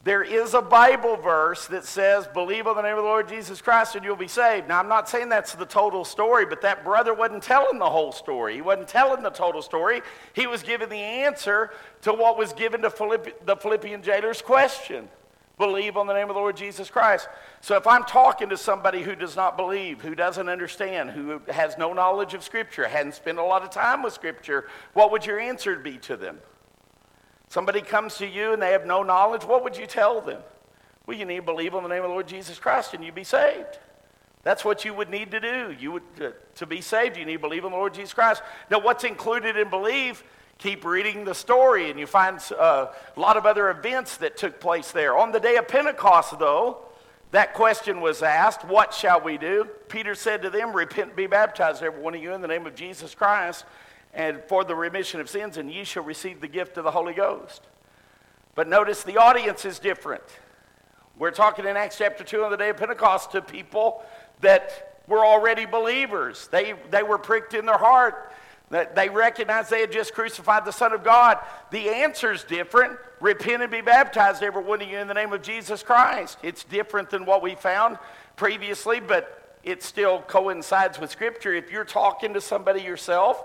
There 0.04 0.24
is 0.24 0.54
a 0.54 0.62
Bible 0.62 1.18
verse 1.18 1.68
that 1.68 1.84
says, 1.84 2.26
Believe 2.28 2.68
on 2.68 2.78
the 2.78 2.82
name 2.82 2.96
of 2.96 3.04
the 3.04 3.10
Lord 3.10 3.28
Jesus 3.28 3.62
Christ 3.62 3.96
and 3.96 4.06
you'll 4.06 4.16
be 4.16 4.30
saved. 4.30 4.70
Now, 4.70 4.80
I'm 4.80 4.88
not 4.88 5.10
saying 5.10 5.28
that's 5.28 5.54
the 5.54 5.66
total 5.66 6.06
story, 6.06 6.46
but 6.46 6.62
that 6.62 6.86
brother 6.86 7.14
wasn't 7.14 7.44
telling 7.44 7.80
the 7.80 7.90
whole 7.90 8.14
story. 8.14 8.56
He 8.56 8.62
wasn't 8.62 8.88
telling 8.88 9.24
the 9.24 9.30
total 9.30 9.62
story. 9.62 10.02
He 10.34 10.48
was 10.48 10.64
giving 10.64 10.88
the 10.88 10.96
answer 10.96 11.72
to 12.04 12.14
what 12.14 12.38
was 12.38 12.54
given 12.54 12.82
to 12.84 12.90
Philippi- 12.90 13.34
the 13.44 13.58
Philippian 13.58 14.02
jailer's 14.02 14.42
question 14.42 15.10
Believe 15.60 15.98
on 15.98 16.08
the 16.08 16.14
name 16.14 16.30
of 16.30 16.36
the 16.36 16.40
Lord 16.40 16.56
Jesus 16.56 16.90
Christ. 16.90 17.28
So, 17.60 17.76
if 17.76 17.86
I'm 17.86 18.06
talking 18.06 18.48
to 18.50 18.58
somebody 18.58 19.04
who 19.04 19.14
does 19.14 19.36
not 19.36 19.58
believe, 19.58 20.02
who 20.02 20.16
doesn't 20.16 20.48
understand, 20.48 21.12
who 21.12 21.42
has 21.50 21.78
no 21.78 21.92
knowledge 21.92 22.34
of 22.34 22.44
Scripture, 22.44 22.88
hadn't 22.88 23.14
spent 23.14 23.38
a 23.38 23.44
lot 23.44 23.62
of 23.62 23.70
time 23.70 24.02
with 24.02 24.14
Scripture, 24.14 24.70
what 24.94 25.12
would 25.12 25.26
your 25.26 25.38
answer 25.38 25.76
be 25.78 25.98
to 25.98 26.16
them? 26.16 26.40
Somebody 27.50 27.82
comes 27.82 28.16
to 28.20 28.26
you 28.26 28.54
and 28.54 28.62
they 28.62 28.72
have 28.72 28.86
no 28.86 29.04
knowledge, 29.04 29.44
what 29.44 29.64
would 29.64 29.76
you 29.76 29.86
tell 29.86 30.22
them? 30.22 30.42
Well, 31.06 31.18
you 31.18 31.26
need 31.26 31.38
to 31.38 31.42
believe 31.42 31.76
on 31.76 31.84
the 31.84 31.90
name 31.90 32.04
of 32.04 32.10
the 32.10 32.14
Lord 32.14 32.28
Jesus 32.28 32.58
Christ 32.58 32.94
and 32.94 33.04
you'd 33.04 33.14
be 33.14 33.26
saved. 33.26 33.80
That's 34.44 34.64
what 34.64 34.86
you 34.86 34.94
would 34.94 35.10
need 35.10 35.32
to 35.32 35.42
do. 35.42 35.76
You 35.78 35.92
would 35.92 36.04
uh, 36.22 36.30
to 36.56 36.66
be 36.66 36.80
saved, 36.80 37.18
you 37.18 37.26
need 37.26 37.34
to 37.34 37.40
believe 37.40 37.66
on 37.66 37.72
the 37.72 37.78
Lord 37.78 37.94
Jesus 37.94 38.14
Christ. 38.14 38.44
Now, 38.72 38.80
what's 38.80 39.04
included 39.04 39.58
in 39.58 39.70
believe? 39.70 40.24
Keep 40.60 40.84
reading 40.84 41.24
the 41.24 41.34
story, 41.34 41.90
and 41.90 41.98
you 41.98 42.06
find 42.06 42.38
uh, 42.60 42.88
a 43.16 43.20
lot 43.20 43.38
of 43.38 43.46
other 43.46 43.70
events 43.70 44.18
that 44.18 44.36
took 44.36 44.60
place 44.60 44.92
there. 44.92 45.18
On 45.18 45.32
the 45.32 45.40
day 45.40 45.56
of 45.56 45.70
Pentecost, 45.70 46.38
though, 46.38 46.80
that 47.32 47.54
question 47.54 48.02
was 48.02 48.22
asked, 48.22 48.66
What 48.66 48.94
shall 48.94 49.22
we 49.22 49.38
do? 49.38 49.70
Peter 49.88 50.14
said 50.16 50.42
to 50.42 50.50
them, 50.50 50.74
Repent 50.76 51.08
and 51.08 51.16
be 51.16 51.28
baptized, 51.28 51.82
every 51.82 52.02
one 52.02 52.14
of 52.14 52.22
you, 52.22 52.34
in 52.34 52.42
the 52.42 52.48
name 52.48 52.68
of 52.68 52.76
Jesus 52.76 53.16
Christ, 53.16 53.64
and 54.14 54.42
for 54.50 54.66
the 54.66 54.76
remission 54.76 55.22
of 55.22 55.30
sins, 55.30 55.56
and 55.56 55.72
ye 55.72 55.86
shall 55.86 56.04
receive 56.04 56.42
the 56.42 56.48
gift 56.50 56.78
of 56.78 56.84
the 56.84 56.92
Holy 56.92 57.14
Ghost. 57.14 57.66
But 58.54 58.68
notice 58.68 59.04
the 59.04 59.16
audience 59.16 59.64
is 59.64 59.80
different. 59.80 60.24
We're 61.18 61.32
talking 61.32 61.66
in 61.66 61.78
Acts 61.78 61.98
chapter 61.98 62.26
2 62.26 62.44
on 62.44 62.52
the 62.52 62.58
day 62.58 62.68
of 62.68 62.76
Pentecost 62.76 63.32
to 63.32 63.42
people 63.42 64.04
that 64.42 65.02
were 65.08 65.26
already 65.26 65.66
believers. 65.66 66.50
They, 66.52 66.74
they 66.92 67.04
were 67.04 67.18
pricked 67.18 67.54
in 67.54 67.66
their 67.66 67.78
heart. 67.78 68.34
They 68.70 69.10
recognized 69.10 69.72
they 69.72 69.82
had 69.82 69.92
just 69.92 70.14
crucified 70.14 70.64
the 70.64 70.72
Son 70.72 70.94
of 70.94 71.04
God. 71.04 71.40
The 71.72 71.90
answer's 71.90 72.44
different. 72.44 73.00
Repent 73.20 73.64
and 73.64 73.72
be 73.72 73.82
baptized, 73.82 74.44
every 74.44 74.64
one 74.64 74.82
of 74.82 74.88
you, 74.88 74.98
in 74.98 75.08
the 75.08 75.14
name 75.14 75.34
of 75.34 75.42
Jesus 75.42 75.82
Christ. 75.82 76.38
It's 76.44 76.64
different 76.64 77.10
than 77.10 77.26
what 77.26 77.42
we 77.42 77.56
found 77.56 77.98
previously, 78.36 79.00
but 79.00 79.58
it 79.64 79.82
still 79.82 80.22
coincides 80.22 81.00
with 81.00 81.10
Scripture. 81.10 81.54
If 81.54 81.72
you're 81.72 81.84
talking 81.84 82.34
to 82.36 82.42
somebody 82.42 82.82
yourself, 82.82 83.44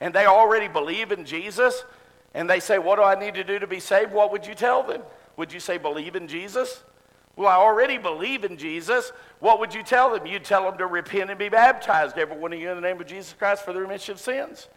and 0.00 0.14
they 0.14 0.26
already 0.26 0.68
believe 0.68 1.10
in 1.10 1.24
Jesus, 1.24 1.84
and 2.34 2.48
they 2.48 2.60
say, 2.60 2.78
What 2.78 2.96
do 2.96 3.02
I 3.02 3.18
need 3.18 3.34
to 3.34 3.44
do 3.44 3.58
to 3.58 3.66
be 3.66 3.80
saved? 3.80 4.12
What 4.12 4.30
would 4.30 4.46
you 4.46 4.54
tell 4.54 4.82
them? 4.82 5.00
Would 5.38 5.52
you 5.52 5.60
say, 5.60 5.78
Believe 5.78 6.16
in 6.16 6.28
Jesus? 6.28 6.82
Well, 7.36 7.48
I 7.48 7.56
already 7.56 7.98
believe 7.98 8.44
in 8.44 8.56
Jesus. 8.56 9.12
What 9.40 9.60
would 9.60 9.74
you 9.74 9.82
tell 9.82 10.10
them? 10.10 10.26
You'd 10.26 10.44
tell 10.44 10.64
them 10.64 10.78
to 10.78 10.86
repent 10.86 11.28
and 11.28 11.38
be 11.38 11.50
baptized, 11.50 12.16
every 12.16 12.36
one 12.36 12.54
of 12.54 12.58
you, 12.58 12.70
in 12.70 12.76
the 12.76 12.80
name 12.80 12.98
of 12.98 13.06
Jesus 13.06 13.34
Christ 13.38 13.62
for 13.62 13.74
the 13.74 13.80
remission 13.80 14.12
of 14.12 14.20
sins. 14.20 14.68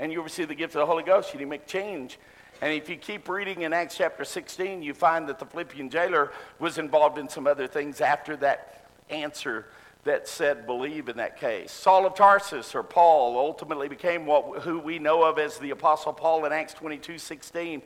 And 0.00 0.12
you'll 0.12 0.24
receive 0.24 0.48
the 0.48 0.54
gift 0.56 0.74
of 0.74 0.80
the 0.80 0.86
Holy 0.86 1.04
Ghost. 1.04 1.32
You 1.32 1.46
make 1.46 1.66
change. 1.66 2.18
And 2.60 2.72
if 2.72 2.88
you 2.88 2.96
keep 2.96 3.28
reading 3.28 3.62
in 3.62 3.72
Acts 3.72 3.96
chapter 3.96 4.24
16, 4.24 4.82
you 4.82 4.94
find 4.94 5.28
that 5.28 5.38
the 5.38 5.46
Philippian 5.46 5.90
jailer 5.90 6.32
was 6.58 6.78
involved 6.78 7.18
in 7.18 7.28
some 7.28 7.46
other 7.46 7.68
things 7.68 8.00
after 8.00 8.36
that 8.38 8.88
answer 9.10 9.66
that 10.02 10.26
said 10.26 10.66
believe 10.66 11.08
in 11.08 11.16
that 11.18 11.38
case. 11.38 11.70
Saul 11.70 12.04
of 12.06 12.14
Tarsus, 12.14 12.74
or 12.74 12.82
Paul, 12.82 13.38
ultimately 13.38 13.88
became 13.88 14.26
what, 14.26 14.62
who 14.62 14.80
we 14.80 14.98
know 14.98 15.22
of 15.22 15.38
as 15.38 15.58
the 15.58 15.70
Apostle 15.70 16.12
Paul 16.12 16.44
in 16.46 16.52
Acts 16.52 16.74
22 16.74 17.18
16. 17.18 17.82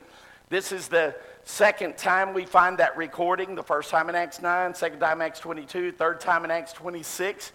This 0.52 0.70
is 0.70 0.88
the 0.88 1.14
second 1.44 1.96
time 1.96 2.34
we 2.34 2.44
find 2.44 2.76
that 2.76 2.94
recording. 2.94 3.54
The 3.54 3.62
first 3.62 3.88
time 3.88 4.10
in 4.10 4.14
Acts 4.14 4.42
9, 4.42 4.74
second 4.74 5.00
time 5.00 5.22
in 5.22 5.26
Acts 5.26 5.40
22, 5.40 5.92
third 5.92 6.20
time 6.20 6.44
in 6.44 6.50
Acts 6.50 6.74
26. 6.74 7.52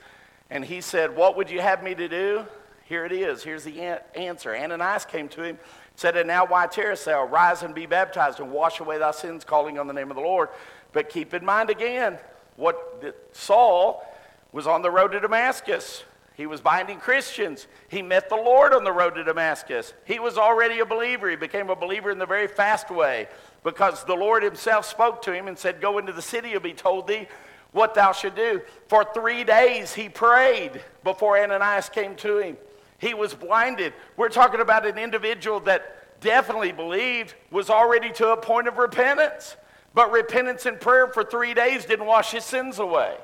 And 0.49 0.65
he 0.65 0.81
said, 0.81 1.15
What 1.15 1.37
would 1.37 1.47
you 1.47 1.61
have 1.61 1.83
me 1.83 1.93
to 1.93 2.07
do? 2.07 2.43
Here 2.85 3.05
it 3.05 3.11
is. 3.11 3.43
Here's 3.43 3.63
the 3.63 3.99
answer. 4.15 4.55
Ananias 4.55 5.05
came 5.05 5.29
to 5.29 5.43
him, 5.43 5.59
said, 5.95 6.17
And 6.17 6.27
now 6.27 6.47
why 6.47 6.65
tarriest 6.65 7.05
thou? 7.05 7.23
Rise 7.25 7.61
and 7.61 7.75
be 7.75 7.85
baptized 7.85 8.39
and 8.39 8.51
wash 8.51 8.79
away 8.79 8.97
thy 8.97 9.11
sins, 9.11 9.43
calling 9.43 9.77
on 9.77 9.85
the 9.85 9.93
name 9.93 10.09
of 10.09 10.15
the 10.15 10.23
Lord. 10.23 10.49
But 10.91 11.09
keep 11.09 11.35
in 11.35 11.45
mind 11.45 11.69
again, 11.69 12.17
what 12.55 13.29
Saul 13.31 14.11
was 14.51 14.65
on 14.65 14.81
the 14.81 14.89
road 14.89 15.11
to 15.11 15.19
Damascus. 15.19 16.03
He 16.37 16.45
was 16.45 16.61
binding 16.61 16.99
Christians. 16.99 17.65
He 17.89 18.03
met 18.03 18.29
the 18.29 18.35
Lord 18.35 18.71
on 18.71 18.83
the 18.83 18.91
road 18.91 19.15
to 19.15 19.23
Damascus. 19.23 19.95
He 20.05 20.19
was 20.19 20.37
already 20.37 20.79
a 20.79 20.85
believer. 20.85 21.27
He 21.31 21.35
became 21.35 21.71
a 21.71 21.75
believer 21.75 22.11
in 22.11 22.19
the 22.19 22.27
very 22.27 22.47
fast 22.47 22.91
way 22.91 23.27
because 23.63 24.03
the 24.03 24.13
Lord 24.13 24.43
himself 24.43 24.85
spoke 24.85 25.23
to 25.23 25.33
him 25.33 25.47
and 25.47 25.57
said, 25.57 25.81
Go 25.81 25.97
into 25.97 26.13
the 26.13 26.21
city, 26.21 26.49
you'll 26.49 26.59
be 26.59 26.73
told 26.73 27.07
thee 27.07 27.27
what 27.71 27.95
thou 27.95 28.11
should 28.11 28.35
do. 28.35 28.61
For 28.87 29.03
three 29.15 29.43
days 29.43 29.95
he 29.95 30.09
prayed 30.09 30.79
before 31.03 31.39
Ananias 31.39 31.89
came 31.89 32.15
to 32.17 32.37
him. 32.37 32.57
He 32.99 33.15
was 33.15 33.33
blinded. 33.33 33.93
We're 34.15 34.29
talking 34.29 34.61
about 34.61 34.85
an 34.85 34.99
individual 34.99 35.59
that 35.61 36.21
definitely 36.21 36.71
believed, 36.71 37.33
was 37.49 37.71
already 37.71 38.11
to 38.11 38.29
a 38.29 38.37
point 38.37 38.67
of 38.67 38.77
repentance. 38.77 39.55
But 39.95 40.11
repentance 40.11 40.67
and 40.67 40.79
prayer 40.79 41.07
for 41.07 41.23
three 41.23 41.55
days 41.55 41.85
didn't 41.85 42.05
wash 42.05 42.29
his 42.29 42.45
sins 42.45 42.77
away. 42.77 43.17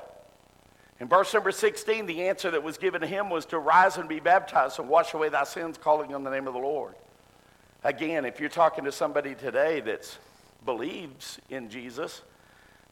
In 1.04 1.10
verse 1.10 1.34
number 1.34 1.52
16, 1.52 2.06
the 2.06 2.28
answer 2.28 2.50
that 2.50 2.62
was 2.62 2.78
given 2.78 3.02
to 3.02 3.06
him 3.06 3.28
was 3.28 3.44
to 3.46 3.58
rise 3.58 3.98
and 3.98 4.08
be 4.08 4.20
baptized 4.20 4.78
and 4.78 4.88
wash 4.88 5.12
away 5.12 5.28
thy 5.28 5.44
sins, 5.44 5.76
calling 5.76 6.14
on 6.14 6.24
the 6.24 6.30
name 6.30 6.46
of 6.46 6.54
the 6.54 6.60
Lord. 6.60 6.94
Again, 7.82 8.24
if 8.24 8.40
you're 8.40 8.48
talking 8.48 8.84
to 8.84 8.90
somebody 8.90 9.34
today 9.34 9.80
that 9.80 10.18
believes 10.64 11.38
in 11.50 11.68
Jesus, 11.68 12.22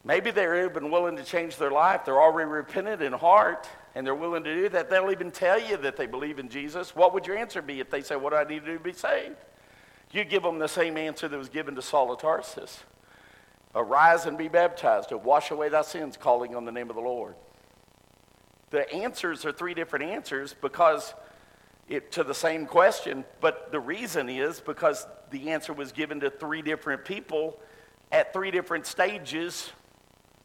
maybe 0.05 0.31
they're 0.31 0.69
even 0.69 0.91
willing 0.91 1.17
to 1.17 1.25
change 1.25 1.57
their 1.57 1.71
life. 1.71 2.05
They're 2.05 2.21
already 2.21 2.51
repentant 2.51 3.01
in 3.01 3.15
heart, 3.15 3.67
and 3.95 4.07
they're 4.07 4.15
willing 4.15 4.45
to 4.45 4.55
do 4.55 4.69
that. 4.69 4.91
They'll 4.91 5.11
even 5.11 5.31
tell 5.31 5.59
you 5.59 5.79
that 5.79 5.97
they 5.97 6.05
believe 6.05 6.39
in 6.39 6.51
Jesus. 6.51 6.95
What 6.95 7.15
would 7.15 7.27
your 7.27 7.39
answer 7.39 7.63
be 7.63 7.81
if 7.81 7.89
they 7.89 8.03
say, 8.03 8.17
What 8.17 8.35
do 8.35 8.37
I 8.37 8.45
need 8.45 8.61
to 8.67 8.73
do 8.73 8.77
to 8.77 8.85
be 8.85 8.93
saved? 8.93 9.37
You 10.11 10.27
give 10.27 10.43
them 10.43 10.59
the 10.59 10.69
same 10.69 10.99
answer 10.99 11.29
that 11.29 11.39
was 11.39 11.49
given 11.49 11.75
to 11.77 11.83
Saul 11.83 12.13
of 12.13 12.21
Tarsus 12.21 12.85
Arise 13.75 14.27
and 14.27 14.37
be 14.37 14.49
baptized, 14.49 15.13
and 15.13 15.25
wash 15.25 15.51
away 15.51 15.71
thy 15.71 15.81
sins, 15.81 16.19
calling 16.19 16.55
on 16.55 16.67
the 16.67 16.73
name 16.73 16.91
of 16.91 16.97
the 16.97 17.01
Lord 17.01 17.37
the 18.73 18.91
answers 18.93 19.45
are 19.45 19.53
three 19.53 19.75
different 19.75 20.07
answers 20.07 20.55
because 20.61 21.15
it, 21.89 22.11
to 22.13 22.25
the 22.25 22.35
same 22.35 22.67
question, 22.67 23.25
but 23.41 23.71
the 23.71 23.79
reason 23.79 24.31
is 24.31 24.61
because 24.61 25.07
the 25.31 25.51
answer 25.51 25.75
was 25.75 25.93
given 25.93 26.21
to 26.21 26.31
three 26.31 26.63
different 26.63 27.05
people 27.05 27.61
at 28.11 28.33
three 28.33 28.51
different 28.51 28.87
stages 28.87 29.71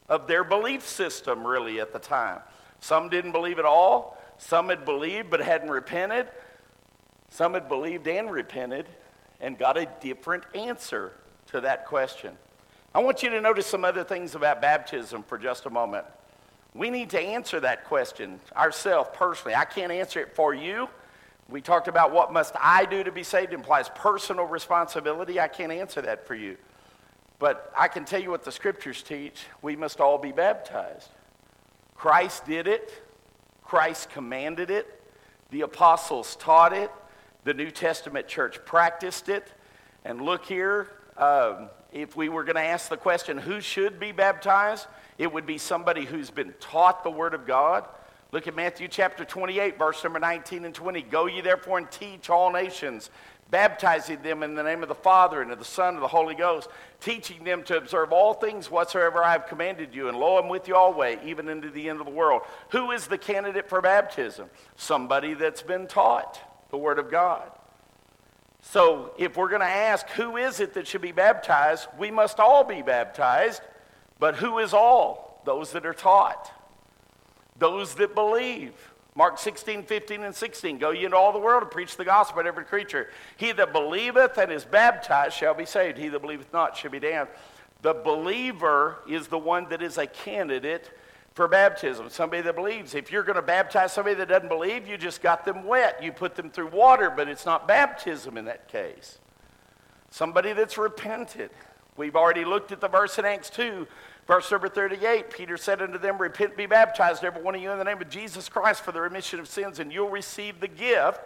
of 0.09 0.27
their 0.27 0.43
belief 0.43 0.85
system, 0.85 1.47
really, 1.47 1.79
at 1.79 1.93
the 1.93 1.99
time. 1.99 2.39
Some 2.81 3.07
didn't 3.07 3.31
believe 3.31 3.59
at 3.59 3.65
all, 3.65 4.17
some 4.37 4.69
had 4.69 4.83
believed 4.83 5.29
but 5.29 5.39
hadn't 5.39 5.71
repented, 5.71 6.27
some 7.29 7.53
had 7.53 7.69
believed 7.69 8.07
and 8.07 8.29
repented 8.29 8.87
and 9.39 9.57
got 9.57 9.77
a 9.77 9.87
different 10.01 10.43
answer 10.53 11.13
to 11.47 11.61
that 11.61 11.85
question. 11.85 12.37
I 12.93 12.99
want 12.99 13.23
you 13.23 13.29
to 13.29 13.39
notice 13.39 13.67
some 13.67 13.85
other 13.85 14.03
things 14.03 14.35
about 14.35 14.61
baptism 14.61 15.23
for 15.23 15.37
just 15.37 15.65
a 15.65 15.69
moment. 15.69 16.05
We 16.77 16.91
need 16.91 17.09
to 17.09 17.19
answer 17.19 17.59
that 17.61 17.85
question 17.85 18.39
ourselves 18.55 19.09
personally. 19.13 19.55
I 19.55 19.65
can't 19.65 19.91
answer 19.91 20.19
it 20.19 20.35
for 20.35 20.53
you. 20.53 20.87
We 21.49 21.59
talked 21.59 21.87
about 21.87 22.11
what 22.11 22.31
must 22.31 22.53
I 22.59 22.85
do 22.85 23.03
to 23.03 23.11
be 23.11 23.23
saved 23.23 23.51
implies 23.51 23.89
personal 23.95 24.45
responsibility. 24.45 25.39
I 25.39 25.47
can't 25.47 25.71
answer 25.71 26.03
that 26.03 26.27
for 26.27 26.35
you. 26.35 26.55
But 27.39 27.71
I 27.75 27.87
can 27.87 28.05
tell 28.05 28.21
you 28.21 28.29
what 28.29 28.43
the 28.43 28.51
scriptures 28.51 29.01
teach. 29.01 29.45
We 29.63 29.75
must 29.75 29.99
all 29.99 30.19
be 30.19 30.31
baptized. 30.31 31.09
Christ 31.95 32.45
did 32.45 32.67
it. 32.67 32.91
Christ 33.63 34.11
commanded 34.11 34.69
it. 34.69 35.01
The 35.49 35.61
apostles 35.61 36.35
taught 36.35 36.73
it. 36.73 36.91
The 37.43 37.55
New 37.55 37.71
Testament 37.71 38.27
church 38.27 38.63
practiced 38.65 39.29
it. 39.29 39.51
And 40.05 40.21
look 40.21 40.45
here, 40.45 40.89
um, 41.17 41.69
if 41.91 42.15
we 42.15 42.29
were 42.29 42.43
going 42.43 42.55
to 42.55 42.63
ask 42.63 42.89
the 42.89 42.97
question, 42.97 43.37
who 43.37 43.61
should 43.61 43.99
be 43.99 44.11
baptized? 44.11 44.85
It 45.17 45.31
would 45.31 45.45
be 45.45 45.57
somebody 45.57 46.05
who's 46.05 46.29
been 46.29 46.53
taught 46.59 47.03
the 47.03 47.11
Word 47.11 47.33
of 47.33 47.45
God. 47.45 47.85
Look 48.31 48.47
at 48.47 48.55
Matthew 48.55 48.87
chapter 48.87 49.25
28, 49.25 49.77
verse 49.77 50.03
number 50.03 50.19
19 50.19 50.65
and 50.65 50.75
20. 50.75 51.01
Go 51.03 51.27
ye 51.27 51.41
therefore 51.41 51.77
and 51.77 51.89
teach 51.89 52.29
all 52.29 52.51
nations, 52.51 53.09
baptizing 53.49 54.21
them 54.21 54.43
in 54.43 54.53
the 54.53 54.63
name 54.63 54.83
of 54.83 54.89
the 54.89 54.95
Father 54.95 55.41
and 55.41 55.51
of 55.51 55.59
the 55.59 55.65
Son 55.65 55.89
and 55.89 55.97
of 55.97 56.01
the 56.01 56.07
Holy 56.09 56.35
Ghost, 56.35 56.69
teaching 56.99 57.43
them 57.43 57.63
to 57.63 57.77
observe 57.77 58.11
all 58.11 58.33
things 58.33 58.69
whatsoever 58.69 59.23
I 59.23 59.31
have 59.31 59.47
commanded 59.47 59.95
you. 59.95 60.09
And 60.09 60.19
lo, 60.19 60.37
I'm 60.37 60.49
with 60.49 60.67
you 60.67 60.75
always, 60.75 61.19
even 61.23 61.47
into 61.47 61.69
the 61.69 61.89
end 61.89 61.99
of 61.99 62.05
the 62.05 62.11
world. 62.11 62.41
Who 62.71 62.91
is 62.91 63.07
the 63.07 63.17
candidate 63.17 63.69
for 63.69 63.81
baptism? 63.81 64.49
Somebody 64.75 65.33
that's 65.33 65.63
been 65.63 65.87
taught 65.87 66.39
the 66.69 66.77
Word 66.77 66.99
of 66.99 67.09
God. 67.09 67.49
So 68.61 69.13
if 69.17 69.37
we're 69.37 69.49
going 69.49 69.61
to 69.61 69.67
ask 69.67 70.09
who 70.09 70.35
is 70.35 70.59
it 70.59 70.73
that 70.73 70.87
should 70.87 71.01
be 71.01 71.13
baptized, 71.13 71.87
we 71.97 72.11
must 72.11 72.39
all 72.39 72.65
be 72.65 72.81
baptized. 72.81 73.61
But 74.19 74.35
who 74.35 74.59
is 74.59 74.73
all? 74.73 75.41
Those 75.45 75.71
that 75.71 75.85
are 75.85 75.93
taught, 75.93 76.51
those 77.57 77.95
that 77.95 78.13
believe. 78.15 78.73
Mark 79.15 79.39
16, 79.39 79.83
15, 79.83 80.23
and 80.23 80.35
16. 80.35 80.77
Go 80.77 80.91
ye 80.91 81.05
into 81.05 81.17
all 81.17 81.31
the 81.31 81.39
world 81.39 81.63
and 81.63 81.71
preach 81.71 81.97
the 81.97 82.05
gospel 82.05 82.43
to 82.43 82.47
every 82.47 82.65
creature. 82.65 83.09
He 83.37 83.51
that 83.53 83.73
believeth 83.73 84.37
and 84.37 84.51
is 84.51 84.63
baptized 84.63 85.35
shall 85.35 85.55
be 85.55 85.65
saved. 85.65 85.97
He 85.97 86.07
that 86.09 86.21
believeth 86.21 86.53
not 86.53 86.77
shall 86.77 86.91
be 86.91 86.99
damned. 86.99 87.29
The 87.81 87.95
believer 87.95 88.99
is 89.09 89.27
the 89.27 89.39
one 89.39 89.69
that 89.69 89.81
is 89.81 89.97
a 89.97 90.05
candidate 90.05 90.91
for 91.33 91.47
baptism. 91.47 92.09
Somebody 92.09 92.41
that 92.43 92.55
believes. 92.55 92.93
If 92.93 93.11
you're 93.11 93.23
going 93.23 93.37
to 93.37 93.41
baptize 93.41 93.93
somebody 93.93 94.15
that 94.15 94.27
doesn't 94.27 94.49
believe, 94.49 94.87
you 94.87 94.97
just 94.97 95.21
got 95.21 95.45
them 95.45 95.63
wet. 95.65 96.03
You 96.03 96.11
put 96.11 96.35
them 96.35 96.49
through 96.49 96.67
water, 96.67 97.09
but 97.09 97.27
it's 97.27 97.45
not 97.45 97.67
baptism 97.67 98.37
in 98.37 98.45
that 98.45 98.67
case. 98.67 99.19
Somebody 100.09 100.53
that's 100.53 100.77
repented. 100.77 101.49
We've 101.97 102.15
already 102.15 102.45
looked 102.45 102.71
at 102.71 102.79
the 102.79 102.87
verse 102.87 103.17
in 103.19 103.25
Acts 103.25 103.49
2 103.49 103.87
Verse 104.27 104.51
number 104.51 104.67
38 104.67 105.31
Peter 105.31 105.55
said 105.55 105.81
unto 105.81 105.97
them, 105.97 106.17
Repent, 106.17 106.57
be 106.57 106.65
baptized, 106.65 107.23
every 107.23 107.41
one 107.41 107.55
of 107.55 107.61
you, 107.61 107.71
in 107.71 107.77
the 107.77 107.85
name 107.85 108.01
of 108.01 108.09
Jesus 108.09 108.49
Christ 108.49 108.83
for 108.83 108.91
the 108.91 109.01
remission 109.01 109.39
of 109.39 109.47
sins, 109.47 109.79
and 109.79 109.91
you'll 109.91 110.09
receive 110.09 110.59
the 110.59 110.67
gift 110.67 111.21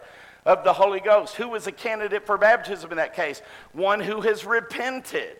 of 0.46 0.64
the 0.64 0.74
Holy 0.74 1.00
Ghost. 1.00 1.36
Who 1.36 1.50
was 1.50 1.66
a 1.66 1.72
candidate 1.72 2.26
for 2.26 2.38
baptism 2.38 2.92
in 2.92 2.98
that 2.98 3.16
case? 3.16 3.42
One 3.74 4.00
who 4.00 4.22
has 4.22 4.46
repented 4.46 5.38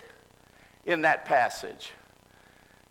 in 0.86 1.04
that 1.04 1.26
passage. 1.26 1.92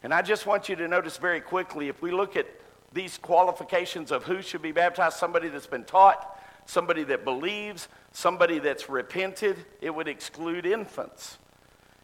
And 0.04 0.14
I 0.14 0.22
just 0.22 0.46
want 0.46 0.68
you 0.68 0.76
to 0.76 0.86
notice 0.86 1.16
very 1.16 1.40
quickly 1.40 1.88
if 1.88 2.00
we 2.00 2.12
look 2.12 2.36
at 2.36 2.46
these 2.92 3.18
qualifications 3.18 4.12
of 4.12 4.24
who 4.24 4.40
should 4.40 4.62
be 4.62 4.72
baptized, 4.72 5.16
somebody 5.16 5.48
that's 5.48 5.66
been 5.66 5.84
taught, 5.84 6.40
somebody 6.64 7.02
that 7.04 7.24
believes, 7.24 7.88
somebody 8.12 8.60
that's 8.60 8.88
repented, 8.88 9.56
it 9.80 9.92
would 9.92 10.08
exclude 10.08 10.64
infants. 10.64 11.38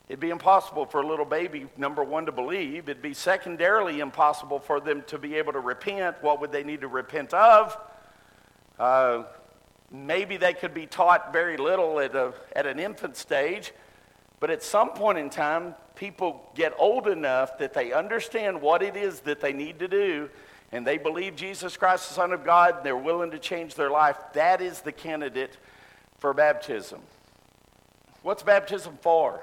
It'd 0.09 0.21
be 0.21 0.31
impossible 0.31 0.87
for 0.87 1.01
a 1.01 1.07
little 1.07 1.25
baby, 1.25 1.67
number 1.77 2.05
one, 2.05 2.27
to 2.27 2.33
believe. 2.33 2.89
It'd 2.89 3.03
be 3.03 3.15
secondarily 3.15 3.99
impossible 3.99 4.61
for 4.61 4.79
them 4.79 5.03
to 5.09 5.19
be 5.19 5.35
able 5.35 5.53
to 5.53 5.61
repent. 5.61 6.23
What 6.23 6.41
would 6.41 6.53
they 6.53 6.63
need 6.63 6.83
to 6.83 6.89
repent 6.89 7.35
of? 7.35 7.77
Uh, 8.79 9.25
maybe 9.91 10.37
they 10.37 10.55
could 10.55 10.73
be 10.75 10.87
taught 10.87 11.33
very 11.33 11.57
little 11.57 11.99
at, 11.99 12.15
a, 12.15 12.33
at 12.55 12.67
an 12.67 12.79
infant 12.79 13.17
stage, 13.17 13.73
but 14.39 14.49
at 14.51 14.63
some 14.63 14.91
point 14.91 15.19
in 15.19 15.29
time, 15.29 15.75
people 15.97 16.53
get 16.55 16.73
old 16.79 17.09
enough 17.09 17.59
that 17.59 17.75
they 17.75 17.93
understand 17.93 18.61
what 18.61 18.83
it 18.83 18.97
is 18.97 19.21
that 19.21 19.41
they 19.41 19.53
need 19.53 19.81
to 19.81 19.89
do, 19.89 20.31
and 20.71 20.87
they 20.87 20.99
believe 20.99 21.35
Jesus 21.35 21.77
Christ, 21.77 22.09
the 22.09 22.15
Son 22.15 22.33
of 22.33 22.45
God, 22.45 22.77
and 22.77 22.87
they're 22.87 22.97
willing 22.97 23.33
to 23.33 23.39
change 23.41 23.75
their 23.75 23.91
life. 23.91 24.17
That 24.35 24.61
is 24.61 24.83
the 24.83 24.93
candidate 24.93 25.57
for 26.19 26.33
baptism. 26.33 27.01
What's 28.23 28.45
baptism 28.45 28.99
for? 29.01 29.41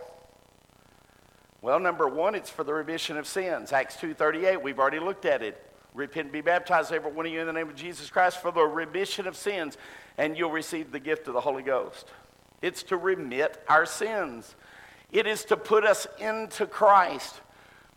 Well, 1.63 1.79
number 1.79 2.09
one, 2.09 2.35
it's 2.35 2.49
for 2.49 2.65
the 2.65 2.73
remission 2.73 3.15
of 3.15 3.25
sins. 3.25 3.71
Acts 3.71 3.95
2.38, 3.95 4.61
we've 4.61 4.79
already 4.79 4.99
looked 4.99 5.23
at 5.23 5.41
it. 5.41 5.65
Repent 5.93 6.25
and 6.25 6.33
be 6.33 6.41
baptized, 6.41 6.91
every 6.91 7.09
one 7.09 7.25
of 7.25 7.31
you, 7.31 7.39
in 7.39 7.47
the 7.47 7.53
name 7.53 7.69
of 7.69 7.75
Jesus 7.77 8.09
Christ 8.09 8.41
for 8.41 8.51
the 8.51 8.63
remission 8.63 9.27
of 9.27 9.37
sins, 9.37 9.77
and 10.17 10.37
you'll 10.37 10.51
receive 10.51 10.91
the 10.91 10.99
gift 10.99 11.29
of 11.29 11.33
the 11.33 11.39
Holy 11.39 11.63
Ghost. 11.63 12.11
It's 12.61 12.83
to 12.83 12.97
remit 12.97 13.63
our 13.69 13.85
sins. 13.85 14.55
It 15.13 15.25
is 15.25 15.45
to 15.45 15.55
put 15.55 15.85
us 15.85 16.05
into 16.19 16.65
Christ. 16.65 17.39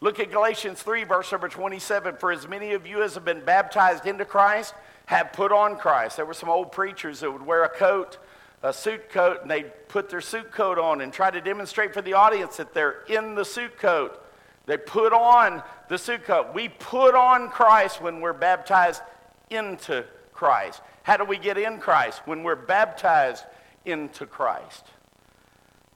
Look 0.00 0.20
at 0.20 0.30
Galatians 0.30 0.80
3, 0.80 1.02
verse 1.02 1.32
number 1.32 1.48
27. 1.48 2.18
For 2.18 2.30
as 2.30 2.46
many 2.46 2.72
of 2.72 2.86
you 2.86 3.02
as 3.02 3.14
have 3.14 3.24
been 3.24 3.44
baptized 3.44 4.06
into 4.06 4.24
Christ 4.24 4.74
have 5.06 5.32
put 5.32 5.50
on 5.50 5.76
Christ. 5.76 6.18
There 6.18 6.24
were 6.24 6.34
some 6.34 6.50
old 6.50 6.70
preachers 6.70 7.18
that 7.18 7.32
would 7.32 7.44
wear 7.44 7.64
a 7.64 7.68
coat 7.68 8.18
a 8.62 8.72
suit 8.72 9.10
coat 9.10 9.42
and 9.42 9.50
they 9.50 9.64
put 9.88 10.08
their 10.08 10.20
suit 10.20 10.50
coat 10.50 10.78
on 10.78 11.00
and 11.00 11.12
try 11.12 11.30
to 11.30 11.40
demonstrate 11.40 11.92
for 11.92 12.02
the 12.02 12.14
audience 12.14 12.56
that 12.56 12.74
they're 12.74 13.02
in 13.08 13.34
the 13.34 13.44
suit 13.44 13.78
coat. 13.78 14.22
They 14.66 14.76
put 14.76 15.12
on 15.12 15.62
the 15.88 15.98
suit 15.98 16.24
coat. 16.24 16.52
We 16.52 16.68
put 16.68 17.14
on 17.14 17.48
Christ 17.50 18.02
when 18.02 18.20
we're 18.20 18.32
baptized 18.32 19.02
into 19.50 20.04
Christ. 20.32 20.82
How 21.04 21.16
do 21.16 21.24
we 21.24 21.38
get 21.38 21.56
in 21.56 21.78
Christ? 21.78 22.22
When 22.24 22.42
we're 22.42 22.56
baptized 22.56 23.44
into 23.84 24.26
Christ. 24.26 24.84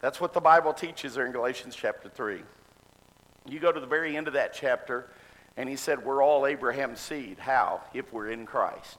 That's 0.01 0.21
what 0.21 0.33
the 0.33 0.41
Bible 0.41 0.73
teaches 0.73 1.15
there 1.15 1.27
in 1.27 1.33
Galatians 1.33 1.75
chapter 1.75 2.09
3. 2.09 2.43
You 3.47 3.59
go 3.59 3.73
to 3.73 3.81
the 3.81 3.87
very 3.87 4.17
end 4.17 4.29
of 4.29 4.35
that 4.35 4.55
chapter, 4.55 5.11
and 5.57 5.69
he 5.69 5.77
said, 5.77 6.05
We're 6.05 6.23
all 6.23 6.47
Abraham's 6.47 7.01
seed. 7.01 7.39
How? 7.39 7.83
If 7.93 8.13
we're 8.13 8.31
in 8.31 8.47
Christ. 8.47 8.99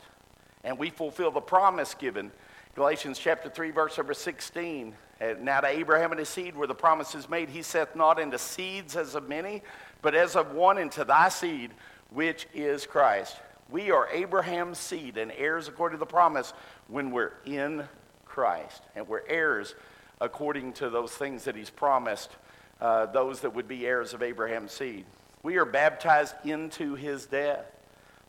And 0.63 0.77
we 0.77 0.89
fulfill 0.89 1.31
the 1.31 1.41
promise 1.41 1.95
given 1.95 2.31
Galatians 2.73 3.19
chapter 3.19 3.49
3, 3.49 3.71
verse 3.71 3.97
number 3.97 4.13
16. 4.13 4.95
Now 5.41 5.59
to 5.59 5.67
Abraham 5.67 6.11
and 6.11 6.19
his 6.19 6.29
seed 6.29 6.55
were 6.55 6.67
the 6.67 6.73
promises 6.73 7.29
made. 7.29 7.49
He 7.49 7.63
saith 7.63 7.97
not 7.97 8.17
into 8.17 8.37
seeds 8.37 8.95
as 8.95 9.13
of 9.13 9.27
many, 9.27 9.61
but 10.01 10.15
as 10.15 10.37
of 10.37 10.53
one 10.53 10.77
into 10.77 11.03
thy 11.03 11.27
seed, 11.27 11.71
which 12.11 12.47
is 12.53 12.85
Christ. 12.85 13.35
We 13.69 13.91
are 13.91 14.07
Abraham's 14.07 14.77
seed 14.77 15.17
and 15.17 15.33
heirs 15.33 15.67
according 15.67 15.97
to 15.97 15.99
the 15.99 16.05
promise 16.05 16.53
when 16.87 17.11
we're 17.11 17.33
in 17.45 17.83
Christ. 18.23 18.81
And 18.95 19.05
we're 19.05 19.27
heirs 19.27 19.75
according 20.21 20.71
to 20.73 20.89
those 20.89 21.11
things 21.11 21.43
that 21.43 21.57
he's 21.57 21.69
promised, 21.69 22.31
uh, 22.79 23.07
those 23.07 23.41
that 23.41 23.53
would 23.53 23.67
be 23.67 23.85
heirs 23.85 24.13
of 24.13 24.23
Abraham's 24.23 24.71
seed. 24.71 25.03
We 25.43 25.57
are 25.57 25.65
baptized 25.65 26.35
into 26.45 26.95
his 26.95 27.25
death. 27.25 27.65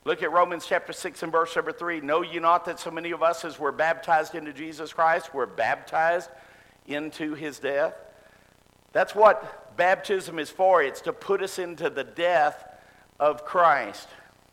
Look 0.05 0.21
at 0.21 0.33
Romans 0.33 0.65
chapter 0.67 0.91
6 0.91 1.23
and 1.23 1.31
verse 1.31 1.55
number 1.55 1.71
3. 1.71 2.01
Know 2.01 2.23
ye 2.23 2.39
not 2.39 2.65
that 2.65 2.77
so 2.77 2.91
many 2.91 3.11
of 3.11 3.23
us, 3.23 3.45
as 3.45 3.57
were 3.57 3.71
baptized 3.71 4.35
into 4.35 4.51
Jesus 4.51 4.91
Christ, 4.91 5.33
were 5.33 5.47
baptized 5.47 6.29
into 6.87 7.35
his 7.35 7.59
death? 7.59 7.93
That's 8.91 9.15
what 9.15 9.75
baptism 9.77 10.39
is 10.39 10.49
for. 10.49 10.83
It's 10.83 10.99
to 11.01 11.13
put 11.13 11.41
us 11.41 11.57
into 11.57 11.89
the 11.89 12.03
death 12.03 12.65
of 13.17 13.45
Christ. 13.45 14.09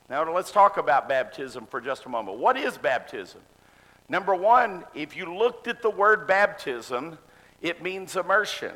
Now, 0.09 0.33
let's 0.33 0.53
talk 0.53 0.77
about 0.77 1.09
baptism 1.09 1.67
for 1.67 1.81
just 1.81 2.05
a 2.05 2.09
moment. 2.09 2.39
What 2.39 2.57
is 2.57 2.79
baptism? 2.79 3.41
Number 4.09 4.37
one, 4.37 4.85
if 4.95 5.17
you 5.17 5.37
looked 5.37 5.67
at 5.67 5.83
the 5.83 5.91
word 5.91 6.29
baptism, 6.29 7.19
it 7.61 7.83
means 7.83 8.17
immersion. 8.17 8.73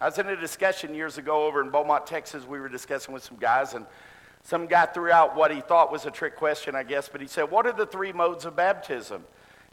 I 0.00 0.06
was 0.06 0.18
in 0.18 0.28
a 0.28 0.36
discussion 0.36 0.94
years 0.94 1.18
ago 1.18 1.46
over 1.46 1.60
in 1.60 1.70
Beaumont, 1.70 2.06
Texas. 2.06 2.44
We 2.46 2.60
were 2.60 2.68
discussing 2.68 3.12
with 3.12 3.22
some 3.22 3.36
guys, 3.36 3.74
and 3.74 3.86
some 4.44 4.66
guy 4.66 4.86
threw 4.86 5.10
out 5.10 5.36
what 5.36 5.52
he 5.52 5.60
thought 5.60 5.92
was 5.92 6.04
a 6.04 6.10
trick 6.10 6.36
question, 6.36 6.74
I 6.74 6.82
guess, 6.82 7.08
but 7.08 7.20
he 7.20 7.26
said, 7.26 7.50
What 7.50 7.66
are 7.66 7.72
the 7.72 7.86
three 7.86 8.12
modes 8.12 8.44
of 8.44 8.56
baptism? 8.56 9.24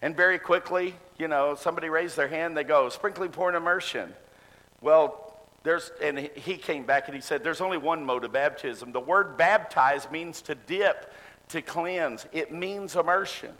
And 0.02 0.16
very 0.16 0.40
quickly, 0.40 0.96
you 1.18 1.28
know, 1.28 1.56
somebody 1.56 1.90
raised 1.90 2.16
their 2.16 2.28
hand, 2.28 2.56
they 2.56 2.64
go, 2.64 2.90
Sprinkling, 2.90 3.32
pouring, 3.32 3.56
immersion. 3.56 4.14
Well, 4.82 5.26
there's, 5.64 5.92
and 6.02 6.18
he 6.18 6.56
came 6.56 6.86
back 6.86 7.08
and 7.08 7.16
he 7.16 7.22
said, 7.22 7.44
There's 7.44 7.62
only 7.62 7.78
one 7.78 8.06
mode 8.06 8.24
of 8.24 8.32
baptism. 8.32 8.92
The 8.92 9.00
word 9.00 9.38
baptize 9.38 10.10
means 10.12 10.42
to 10.44 10.56
dip, 10.56 11.12
to 11.50 11.62
cleanse, 11.62 12.28
it 12.32 12.52
means 12.52 12.96
immersion. 12.96 13.54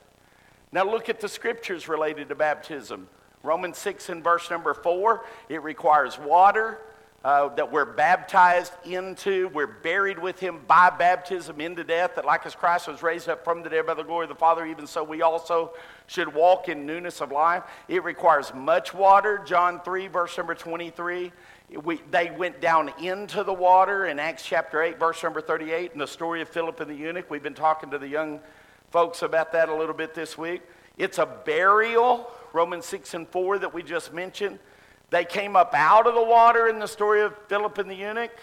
Now 0.72 0.84
look 0.84 1.10
at 1.10 1.20
the 1.20 1.28
scriptures 1.28 1.88
related 1.88 2.30
to 2.30 2.36
baptism. 2.36 3.08
Romans 3.42 3.78
6 3.78 4.10
and 4.10 4.24
verse 4.24 4.50
number 4.52 4.74
4, 4.74 5.26
it 5.48 5.64
requires 5.64 6.20
water, 6.20 6.80
uh, 7.24 7.50
that 7.56 7.72
we're 7.72 7.86
baptized 7.86 8.72
into. 8.86 9.50
We're 9.50 9.68
buried 9.68 10.20
with 10.20 10.40
him 10.40 10.62
by 10.68 10.90
baptism 10.90 11.60
into 11.60 11.84
death, 11.84 12.16
that 12.16 12.26
like 12.26 12.46
as 12.46 12.56
Christ 12.56 12.88
was 12.88 13.04
raised 13.04 13.28
up 13.28 13.44
from 13.44 13.62
the 13.62 13.70
dead 13.70 13.86
by 13.86 13.94
the 13.94 14.04
glory 14.04 14.24
of 14.24 14.30
the 14.30 14.36
Father, 14.36 14.66
even 14.66 14.88
so 14.88 15.04
we 15.04 15.22
also 15.22 15.74
should 16.08 16.34
walk 16.34 16.70
in 16.70 16.86
newness 16.86 17.22
of 17.22 17.32
life. 17.32 17.64
It 17.88 18.04
requires 18.04 18.54
much 18.54 18.94
water. 18.94 19.42
John 19.46 19.82
3, 19.82 20.08
verse 20.08 20.38
number 20.38 20.56
23. 20.56 21.32
We, 21.84 22.02
they 22.10 22.32
went 22.32 22.62
down 22.62 22.92
into 23.00 23.44
the 23.44 23.54
water 23.54 24.06
in 24.06 24.18
Acts 24.18 24.44
chapter 24.44 24.82
8, 24.82 24.98
verse 24.98 25.22
number 25.22 25.42
38, 25.42 25.92
in 25.94 26.00
the 26.00 26.08
story 26.08 26.42
of 26.42 26.50
Philip 26.50 26.80
and 26.80 26.90
the 26.90 26.96
eunuch. 26.96 27.30
We've 27.30 27.44
been 27.44 27.54
talking 27.54 27.92
to 27.92 28.00
the 28.00 28.08
young 28.08 28.40
folks 28.90 29.22
about 29.22 29.52
that 29.52 29.70
a 29.70 29.76
little 29.76 29.94
bit 29.94 30.16
this 30.16 30.38
week. 30.38 30.62
It's 30.98 31.20
a 31.20 31.26
burial, 31.26 32.32
Romans 32.54 32.86
6 32.86 33.14
and 33.14 33.28
4, 33.28 33.60
that 33.60 33.74
we 33.74 33.84
just 33.84 34.14
mentioned. 34.14 34.58
They 35.10 35.26
came 35.26 35.56
up 35.56 35.74
out 35.74 36.08
of 36.08 36.14
the 36.14 36.24
water 36.24 36.68
in 36.68 36.80
the 36.80 36.88
story 36.88 37.22
of 37.22 37.34
Philip 37.48 37.78
and 37.78 37.90
the 37.90 37.96
eunuch. 37.96 38.38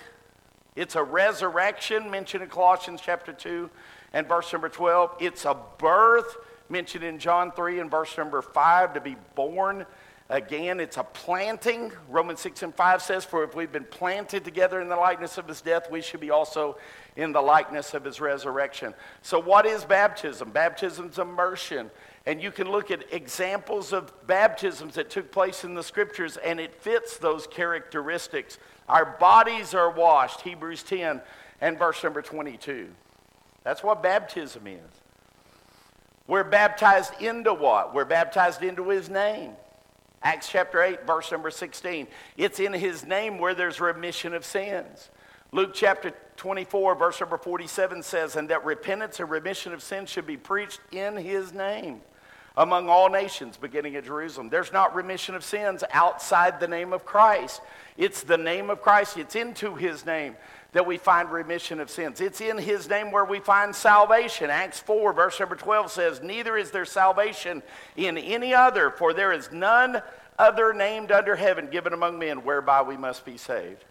It's 0.75 0.97
a 0.97 1.03
resurrection 1.03 2.11
mentioned 2.11 2.43
in 2.43 2.51
Colossians 2.51 3.01
chapter 3.03 3.33
2 3.33 3.71
and 4.13 4.27
verse 4.27 4.53
number 4.53 4.69
12. 4.69 5.17
It's 5.21 5.45
a 5.45 5.57
birth 5.79 6.37
mentioned 6.69 7.05
in 7.05 7.19
John 7.19 7.53
3 7.53 7.81
and 7.81 7.91
verse 7.91 8.17
number 8.19 8.43
5 8.43 8.95
to 8.95 9.01
be 9.01 9.17
born 9.35 9.87
Again, 10.29 10.81
it's 10.81 10.97
a 10.97 11.05
planting. 11.05 11.93
Romans 12.09 12.41
6 12.41 12.65
and 12.65 12.75
5 12.75 13.01
says, 13.01 13.25
For 13.25 13.45
if 13.45 13.55
we've 13.55 13.71
been 13.71 13.85
planted 13.85 14.45
together 14.45 14.81
in 14.81 14.89
the 14.89 14.97
likeness 14.97 15.39
of 15.39 15.47
his 15.47 15.61
death, 15.61 15.89
we 15.89 16.03
should 16.03 16.19
be 16.19 16.31
also 16.31 16.79
in 17.15 17.31
the 17.31 17.41
likeness 17.41 17.95
of 17.95 18.05
his 18.05 18.21
resurrection. 18.21 18.93
So, 19.23 19.41
what 19.41 19.67
is 19.67 19.85
baptism? 19.85 20.51
Baptism's 20.51 21.21
immersion. 21.21 21.93
And 22.27 22.43
you 22.43 22.51
can 22.51 22.69
look 22.69 22.91
at 22.91 23.13
examples 23.13 23.93
of 23.93 24.13
baptisms 24.27 24.97
that 24.97 25.11
took 25.11 25.31
place 25.31 25.63
in 25.63 25.75
the 25.75 25.83
scriptures, 25.83 26.37
and 26.37 26.59
it 26.59 26.75
fits 26.75 27.19
those 27.19 27.47
characteristics. 27.47 28.59
Our 28.89 29.17
bodies 29.21 29.75
are 29.75 29.91
washed, 29.91 30.41
Hebrews 30.41 30.83
10 30.83 31.23
and 31.61 31.79
verse 31.79 32.03
number 32.03 32.23
22. 32.23 32.89
That's 33.63 33.85
what 33.85 34.03
baptism 34.03 34.67
is. 34.67 34.81
We're 36.27 36.43
baptized 36.43 37.13
into 37.23 37.55
what? 37.55 37.95
We're 37.95 38.05
baptized 38.05 38.65
into 38.65 38.89
his 38.89 39.09
name. 39.09 39.53
Acts 40.21 40.49
chapter 40.49 40.83
8, 40.83 41.07
verse 41.07 41.31
number 41.31 41.53
16. 41.53 42.09
It's 42.37 42.59
in 42.59 42.73
his 42.73 43.07
name 43.07 43.39
where 43.39 43.55
there's 43.55 43.81
remission 43.81 44.35
of 44.35 44.45
sins. 44.45 45.11
Luke 45.53 45.71
chapter 45.73 46.13
24, 46.37 46.97
verse 46.97 47.21
number 47.21 47.39
47 47.39 48.03
says, 48.03 48.35
And 48.35 48.49
that 48.49 48.65
repentance 48.65 49.21
and 49.21 49.31
remission 49.31 49.73
of 49.73 49.81
sins 49.81 50.11
should 50.11 50.27
be 50.27 50.37
preached 50.37 50.81
in 50.91 51.17
his 51.17 51.53
name 51.53 52.01
among 52.57 52.89
all 52.89 53.11
nations, 53.11 53.57
beginning 53.57 53.97
at 53.97 54.05
Jerusalem. 54.05 54.49
There's 54.49 54.73
not 54.73 54.95
remission 54.95 55.35
of 55.35 55.45
sins 55.45 55.85
outside 55.91 56.59
the 56.59 56.69
name 56.69 56.93
of 56.93 57.05
Christ. 57.05 57.61
It's 57.97 58.23
the 58.23 58.39
name 58.39 58.71
of 58.71 58.81
Christ, 58.81 59.17
it's 59.17 59.37
into 59.37 59.75
his 59.75 60.07
name 60.07 60.37
that 60.73 60.87
we 60.87 60.99
find 60.99 61.31
remission 61.31 61.81
of 61.81 61.89
sins. 61.89 62.21
It's 62.21 62.41
in 62.41 62.59
his 62.59 62.89
name 62.89 63.11
where 63.11 63.25
we 63.25 63.41
find 63.41 63.75
salvation. 63.75 64.51
Acts 64.51 64.79
4, 64.81 65.15
verse 65.15 65.41
number 65.41 65.57
12 65.57 65.91
says, 65.91 66.23
Neither 66.23 66.57
is 66.57 66.71
there 66.71 66.85
salvation 66.85 67.63
in 67.97 68.19
any 68.19 68.53
other, 68.53 68.91
for 68.91 69.15
there 69.15 69.33
is 69.33 69.51
none 69.51 70.03
other 70.39 70.75
named 70.75 71.11
under 71.11 71.35
heaven 71.35 71.69
given 71.69 71.95
among 71.95 72.19
men 72.19 72.45
whereby 72.45 72.83
we 72.83 72.97
must 72.97 73.25
be 73.25 73.39
saved. 73.39 73.85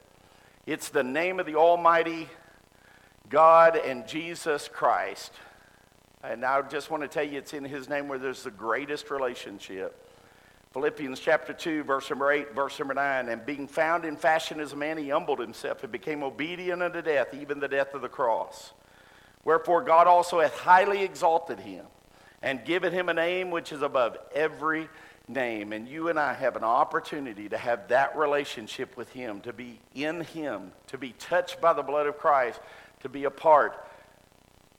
It's 0.68 0.90
the 0.90 1.04
name 1.04 1.40
of 1.40 1.48
the 1.48 1.56
Almighty 1.56 2.30
God 3.30 3.76
and 3.76 4.08
Jesus 4.08 4.68
Christ. 4.68 5.32
And 6.32 6.44
I 6.44 6.62
just 6.64 6.90
want 6.90 7.04
to 7.04 7.08
tell 7.08 7.24
you, 7.24 7.38
it's 7.38 7.54
in 7.54 7.64
his 7.64 7.88
name 7.88 8.08
where 8.08 8.18
there's 8.18 8.44
the 8.44 8.52
greatest 8.52 9.12
relationship. 9.12 10.02
Philippians 10.74 11.20
chapter 11.20 11.54
2, 11.54 11.84
verse 11.84 12.10
number 12.10 12.32
8, 12.32 12.56
verse 12.56 12.78
number 12.80 12.96
9. 12.96 13.30
And 13.30 13.46
being 13.46 13.68
found 13.68 14.06
in 14.06 14.18
fashion 14.18 14.60
as 14.60 14.74
a 14.74 14.76
man, 14.76 14.98
he 14.98 15.10
humbled 15.10 15.40
himself 15.40 15.84
and 15.84 15.92
became 15.92 16.24
obedient 16.24 16.82
unto 16.82 17.02
death, 17.02 17.34
even 17.34 17.60
the 17.60 17.68
death 17.68 17.94
of 17.94 18.02
the 18.02 18.10
cross. 18.10 18.74
Wherefore 19.44 19.84
God 19.84 20.08
also 20.08 20.40
hath 20.40 20.58
highly 20.58 21.04
exalted 21.04 21.60
him 21.60 21.86
and 22.42 22.66
given 22.66 22.92
him 22.92 23.08
a 23.08 23.14
name 23.14 23.52
which 23.52 23.72
is 23.72 23.84
above 23.84 24.18
every 24.34 24.90
name. 25.28 25.74
And 25.74 25.88
you 25.88 26.10
and 26.10 26.20
I 26.20 26.34
have 26.34 26.56
an 26.56 26.64
opportunity 26.64 27.50
to 27.50 27.58
have 27.58 27.88
that 27.90 28.18
relationship 28.18 28.98
with 28.98 29.10
him, 29.12 29.42
to 29.42 29.54
be 29.54 29.80
in 29.94 30.22
him, 30.22 30.72
to 30.88 30.98
be 30.98 31.14
touched 31.14 31.62
by 31.62 31.74
the 31.74 31.84
blood 31.84 32.08
of 32.08 32.18
Christ, 32.18 32.60
to 33.02 33.10
be 33.10 33.26
a 33.26 33.32
part 33.32 33.86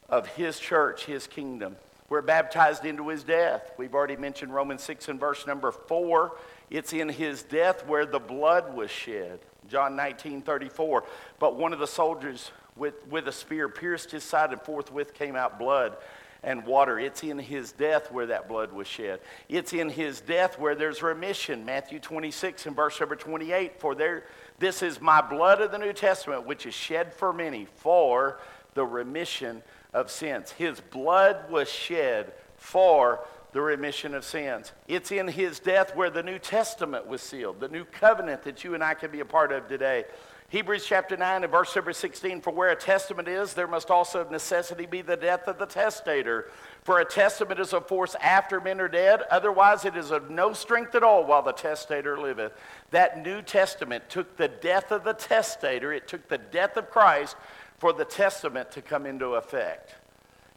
of 0.09 0.27
his 0.29 0.59
church, 0.59 1.05
his 1.05 1.27
kingdom. 1.27 1.77
We're 2.09 2.23
baptized 2.23 2.85
into 2.85 3.09
his 3.09 3.25
death. 3.25 3.73
We've 3.77 3.95
already 3.95 4.17
mentioned 4.17 4.55
Romans 4.55 4.83
6 4.83 5.09
and 5.09 5.19
verse 5.19 5.47
number 5.47 5.73
4. 5.73 6.37
It's 6.71 6.93
in 6.93 7.09
his 7.09 7.43
death 7.43 7.87
where 7.87 8.07
the 8.07 8.21
blood 8.21 8.75
was 8.75 8.91
shed. 8.91 9.41
John 9.69 9.97
19, 9.97 10.43
34. 10.43 11.05
But 11.41 11.57
one 11.57 11.73
of 11.73 11.81
the 11.81 11.87
soldiers 11.87 12.53
with, 12.77 13.07
with 13.09 13.27
a 13.27 13.33
spear 13.33 13.69
pierced 13.69 14.13
his 14.13 14.23
side, 14.23 14.53
and 14.53 14.61
forthwith 14.61 15.15
came 15.15 15.35
out 15.35 15.59
blood 15.59 15.97
and 16.45 16.65
water. 16.65 16.99
It's 17.01 17.25
in 17.25 17.41
his 17.41 17.73
death 17.73 18.13
where 18.13 18.27
that 18.27 18.49
blood 18.49 18.73
was 18.73 18.87
shed. 18.87 19.21
It's 19.49 19.73
in 19.73 19.89
his 19.89 20.21
death 20.21 20.59
where 20.61 20.77
there's 20.77 21.03
remission. 21.03 21.65
Matthew 21.65 21.99
26 21.99 22.67
and 22.67 22.77
verse 22.77 23.01
number 23.01 23.17
28. 23.17 23.81
For 23.81 23.97
there, 23.97 24.25
this 24.61 24.83
is 24.83 25.01
my 25.01 25.21
blood 25.21 25.61
of 25.61 25.73
the 25.73 25.79
New 25.79 25.93
Testament, 25.93 26.47
which 26.47 26.67
is 26.67 26.75
shed 26.75 27.13
for 27.13 27.33
many 27.33 27.67
for 27.77 28.39
the 28.75 28.85
remission 28.85 29.63
of 29.97 30.11
sins. 30.11 30.53
His 30.53 30.81
blood 30.81 31.51
was 31.51 31.71
shed 31.71 32.33
for 32.57 33.25
the 33.53 33.63
remission 33.63 34.15
of 34.15 34.25
sins. 34.25 34.73
It's 34.87 35.11
in 35.11 35.27
his 35.27 35.59
death 35.59 35.97
where 35.97 36.11
the 36.11 36.23
New 36.23 36.39
Testament 36.39 37.07
was 37.07 37.23
sealed, 37.23 37.61
the 37.61 37.69
new 37.69 37.87
covenant 37.87 38.43
that 38.43 38.63
you 38.63 38.75
and 38.75 38.85
I 38.85 38.93
can 38.93 39.11
be 39.11 39.21
a 39.21 39.25
part 39.25 39.53
of 39.53 39.67
today. 39.67 40.05
Hebrews 40.49 40.85
chapter 40.87 41.17
9 41.17 41.43
and 41.43 41.51
verse 41.51 41.75
number 41.75 41.93
16 41.93 42.43
For 42.43 42.53
where 42.53 42.71
a 42.71 42.77
testament 42.77 43.27
is, 43.27 43.55
there 43.55 43.67
must 43.67 43.91
also 43.91 44.21
of 44.21 44.31
necessity 44.31 44.85
be 44.85 45.01
the 45.01 45.17
death 45.17 45.49
of 45.49 45.59
the 45.59 45.67
testator. 45.67 46.51
For 46.85 47.01
a 47.01 47.05
testament 47.05 47.59
is 47.59 47.73
of 47.73 47.89
force 47.89 48.15
after 48.21 48.61
men 48.61 48.81
are 48.81 48.89
dead, 48.89 49.23
otherwise 49.31 49.85
it 49.87 49.97
is 49.97 50.11
of 50.11 50.31
no 50.31 50.53
strength 50.53 50.95
at 50.95 51.03
all 51.03 51.25
while 51.25 51.43
the 51.43 51.53
testator 51.53 52.21
liveth. 52.21 52.53
That 52.91 53.25
New 53.25 53.43
Testament 53.43 54.05
took 54.09 54.37
the 54.37 54.49
death 54.49 54.93
of 54.93 55.03
the 55.03 55.15
testator, 55.15 55.93
it 55.93 56.07
took 56.07 56.29
the 56.29 56.39
death 56.39 56.77
of 56.77 56.91
Christ 56.91 57.37
for 57.79 57.93
the 57.93 58.05
testament 58.05 58.71
to 58.73 58.83
come 58.83 59.07
into 59.07 59.35
effect. 59.35 59.95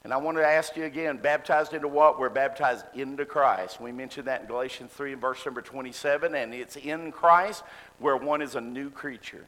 And 0.04 0.14
I 0.14 0.18
want 0.18 0.38
to 0.38 0.46
ask 0.46 0.78
you 0.78 0.86
again, 0.86 1.18
baptized 1.18 1.74
into 1.74 1.90
what? 1.90 2.20
We're 2.20 2.30
baptized 2.30 2.86
into 2.96 3.26
Christ. 3.26 3.82
We 3.82 3.92
mentioned 3.92 4.28
that 4.28 4.42
in 4.42 4.48
Galatians 4.48 4.92
3 4.94 5.14
and 5.14 5.22
verse 5.22 5.46
number 5.46 5.62
27, 5.62 6.36
and 6.36 6.54
it's 6.54 6.78
in 6.78 7.12
Christ 7.12 7.64
where 8.00 8.16
one 8.16 8.42
is 8.42 8.56
a 8.56 8.62
new 8.62 8.90
creature. 8.90 9.46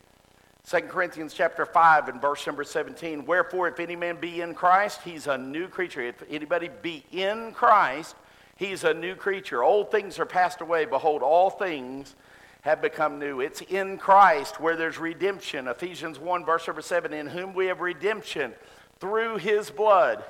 2 0.69 0.81
Corinthians 0.81 1.33
chapter 1.33 1.65
5 1.65 2.09
and 2.09 2.21
verse 2.21 2.45
number 2.45 2.63
17, 2.63 3.25
wherefore 3.25 3.69
if 3.69 3.79
any 3.79 3.95
man 3.95 4.17
be 4.19 4.41
in 4.41 4.53
Christ, 4.53 5.01
he's 5.03 5.25
a 5.27 5.37
new 5.37 5.67
creature. 5.67 6.01
If 6.01 6.21
anybody 6.29 6.69
be 6.81 7.05
in 7.11 7.53
Christ, 7.53 8.15
he's 8.57 8.83
a 8.83 8.93
new 8.93 9.15
creature. 9.15 9.63
Old 9.63 9.89
things 9.89 10.19
are 10.19 10.25
passed 10.25 10.61
away. 10.61 10.85
Behold, 10.85 11.23
all 11.23 11.49
things 11.49 12.15
have 12.61 12.81
become 12.81 13.19
new. 13.19 13.41
It's 13.41 13.61
in 13.61 13.97
Christ 13.97 14.59
where 14.59 14.75
there's 14.75 14.97
redemption. 14.97 15.67
Ephesians 15.67 16.19
1, 16.19 16.45
verse 16.45 16.67
number 16.67 16.81
7 16.81 17.13
In 17.13 17.27
whom 17.27 17.53
we 17.53 17.67
have 17.67 17.81
redemption 17.81 18.53
through 18.99 19.37
his 19.37 19.69
blood, 19.69 20.23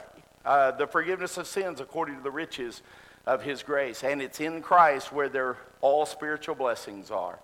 uh, 0.46 0.72
the 0.72 0.88
forgiveness 0.88 1.38
of 1.38 1.46
sins 1.46 1.82
according 1.82 2.16
to 2.18 2.24
the 2.24 2.32
riches 2.32 2.82
of 3.26 3.44
his 3.44 3.64
grace. 3.64 4.04
And 4.04 4.22
it's 4.22 4.40
in 4.40 4.62
Christ 4.62 5.12
where 5.12 5.30
there 5.30 5.58
all 5.82 6.06
spiritual 6.06 6.56
blessings 6.56 7.12
are. 7.12 7.40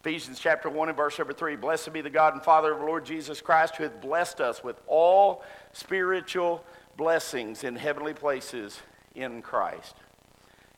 Ephesians 0.00 0.38
chapter 0.38 0.70
1 0.70 0.88
and 0.88 0.96
verse 0.96 1.18
number 1.18 1.32
3 1.32 1.56
Blessed 1.56 1.92
be 1.92 2.00
the 2.00 2.10
God 2.10 2.34
and 2.34 2.42
Father 2.42 2.72
of 2.72 2.80
the 2.80 2.84
Lord 2.84 3.04
Jesus 3.04 3.40
Christ, 3.40 3.76
who 3.76 3.84
hath 3.84 4.00
blessed 4.00 4.40
us 4.40 4.62
with 4.62 4.80
all 4.86 5.42
spiritual 5.72 6.64
blessings 6.96 7.64
in 7.64 7.76
heavenly 7.76 8.14
places 8.14 8.80
in 9.14 9.42
Christ. 9.42 9.94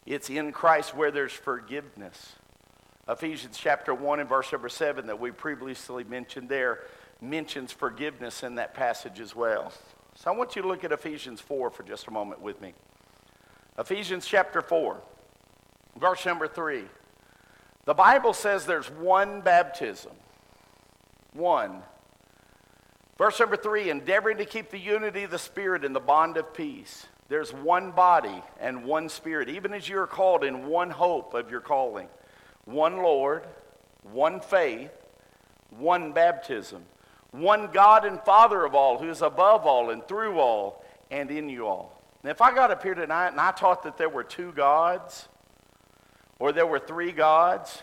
It's 0.07 0.31
in 0.31 0.53
Christ 0.53 0.94
where 0.94 1.11
there's 1.11 1.33
forgiveness. 1.33 2.35
Ephesians 3.11 3.59
chapter 3.59 3.92
1 3.92 4.20
and 4.20 4.29
verse 4.29 4.53
number 4.53 4.68
7 4.68 5.09
that 5.09 5.18
we 5.18 5.33
previously 5.33 6.05
mentioned 6.05 6.49
there 6.49 6.85
mentions 7.20 7.73
forgiveness 7.73 8.44
in 8.44 8.55
that 8.55 8.73
passage 8.73 9.18
as 9.18 9.35
well. 9.35 9.73
So 10.14 10.31
I 10.31 10.37
want 10.37 10.55
you 10.55 10.62
to 10.62 10.68
look 10.68 10.85
at 10.85 10.92
Ephesians 10.92 11.40
4 11.40 11.70
for 11.70 11.83
just 11.83 12.07
a 12.07 12.12
moment 12.12 12.40
with 12.40 12.61
me. 12.61 12.73
Ephesians 13.79 14.27
chapter 14.27 14.62
4, 14.62 15.01
verse 15.99 16.25
number 16.25 16.46
3. 16.46 16.85
The 17.85 17.94
Bible 17.94 18.33
says 18.33 18.64
there's 18.64 18.90
one 18.90 19.40
baptism. 19.40 20.12
One. 21.33 21.83
Verse 23.18 23.40
number 23.40 23.57
3 23.57 23.90
endeavoring 23.90 24.38
to 24.38 24.44
keep 24.44 24.70
the 24.70 24.79
unity 24.79 25.25
of 25.25 25.33
the 25.33 25.38
Spirit 25.38 25.85
in 25.85 25.92
the 25.92 26.01
bond 26.01 26.37
of 26.37 26.55
peace. 26.55 27.07
There's 27.29 27.53
one 27.53 27.90
body 27.90 28.42
and 28.61 28.85
one 28.85 29.09
Spirit, 29.09 29.49
even 29.49 29.75
as 29.75 29.88
you 29.88 29.99
are 29.99 30.07
called 30.07 30.44
in 30.44 30.66
one 30.66 30.90
hope 30.90 31.35
of 31.35 31.51
your 31.51 31.61
calling 31.61 32.09
one 32.72 32.98
Lord, 32.98 33.46
one 34.02 34.40
faith, 34.40 34.90
one 35.70 36.12
baptism, 36.12 36.85
one 37.30 37.70
God 37.72 38.04
and 38.04 38.20
Father 38.20 38.64
of 38.64 38.74
all, 38.74 38.98
who 38.98 39.09
is 39.09 39.22
above 39.22 39.66
all 39.66 39.90
and 39.90 40.06
through 40.06 40.38
all 40.38 40.85
and 41.11 41.30
in 41.30 41.48
you 41.48 41.66
all. 41.66 42.00
Now, 42.22 42.30
if 42.30 42.42
I 42.42 42.54
got 42.54 42.70
up 42.70 42.83
here 42.83 42.94
tonight 42.94 43.28
and 43.28 43.40
I 43.40 43.52
taught 43.52 43.83
that 43.85 43.96
there 43.96 44.09
were 44.09 44.24
two 44.24 44.52
gods, 44.52 45.28
or 46.38 46.52
there 46.52 46.66
were 46.66 46.78
three 46.78 47.12
gods, 47.12 47.83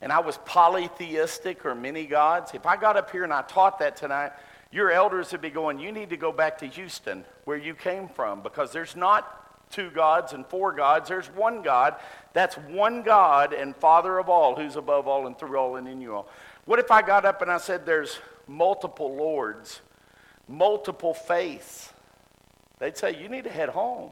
and 0.00 0.12
I 0.12 0.20
was 0.20 0.38
polytheistic 0.44 1.64
or 1.64 1.74
many 1.74 2.06
gods, 2.06 2.52
if 2.54 2.66
I 2.66 2.76
got 2.76 2.96
up 2.96 3.10
here 3.10 3.24
and 3.24 3.32
I 3.32 3.42
taught 3.42 3.78
that 3.78 3.96
tonight, 3.96 4.32
your 4.72 4.90
elders 4.90 5.30
would 5.32 5.40
be 5.40 5.50
going, 5.50 5.78
You 5.78 5.92
need 5.92 6.10
to 6.10 6.16
go 6.16 6.32
back 6.32 6.58
to 6.58 6.66
Houston, 6.66 7.24
where 7.44 7.56
you 7.56 7.74
came 7.74 8.08
from, 8.08 8.42
because 8.42 8.72
there's 8.72 8.96
not 8.96 9.43
two 9.74 9.90
gods 9.90 10.32
and 10.32 10.46
four 10.46 10.72
gods. 10.72 11.08
There's 11.08 11.26
one 11.26 11.62
God. 11.62 11.96
That's 12.32 12.56
one 12.56 13.02
God 13.02 13.52
and 13.52 13.74
Father 13.74 14.18
of 14.18 14.28
all, 14.28 14.54
who's 14.54 14.76
above 14.76 15.08
all 15.08 15.26
and 15.26 15.36
through 15.36 15.56
all 15.56 15.76
and 15.76 15.88
in 15.88 16.00
you 16.00 16.14
all. 16.14 16.28
What 16.64 16.78
if 16.78 16.90
I 16.90 17.02
got 17.02 17.24
up 17.24 17.42
and 17.42 17.50
I 17.50 17.58
said 17.58 17.84
there's 17.84 18.18
multiple 18.46 19.14
lords, 19.14 19.80
multiple 20.48 21.12
faiths? 21.12 21.92
They'd 22.78 22.96
say, 22.96 23.20
You 23.20 23.28
need 23.28 23.44
to 23.44 23.50
head 23.50 23.68
home. 23.68 24.10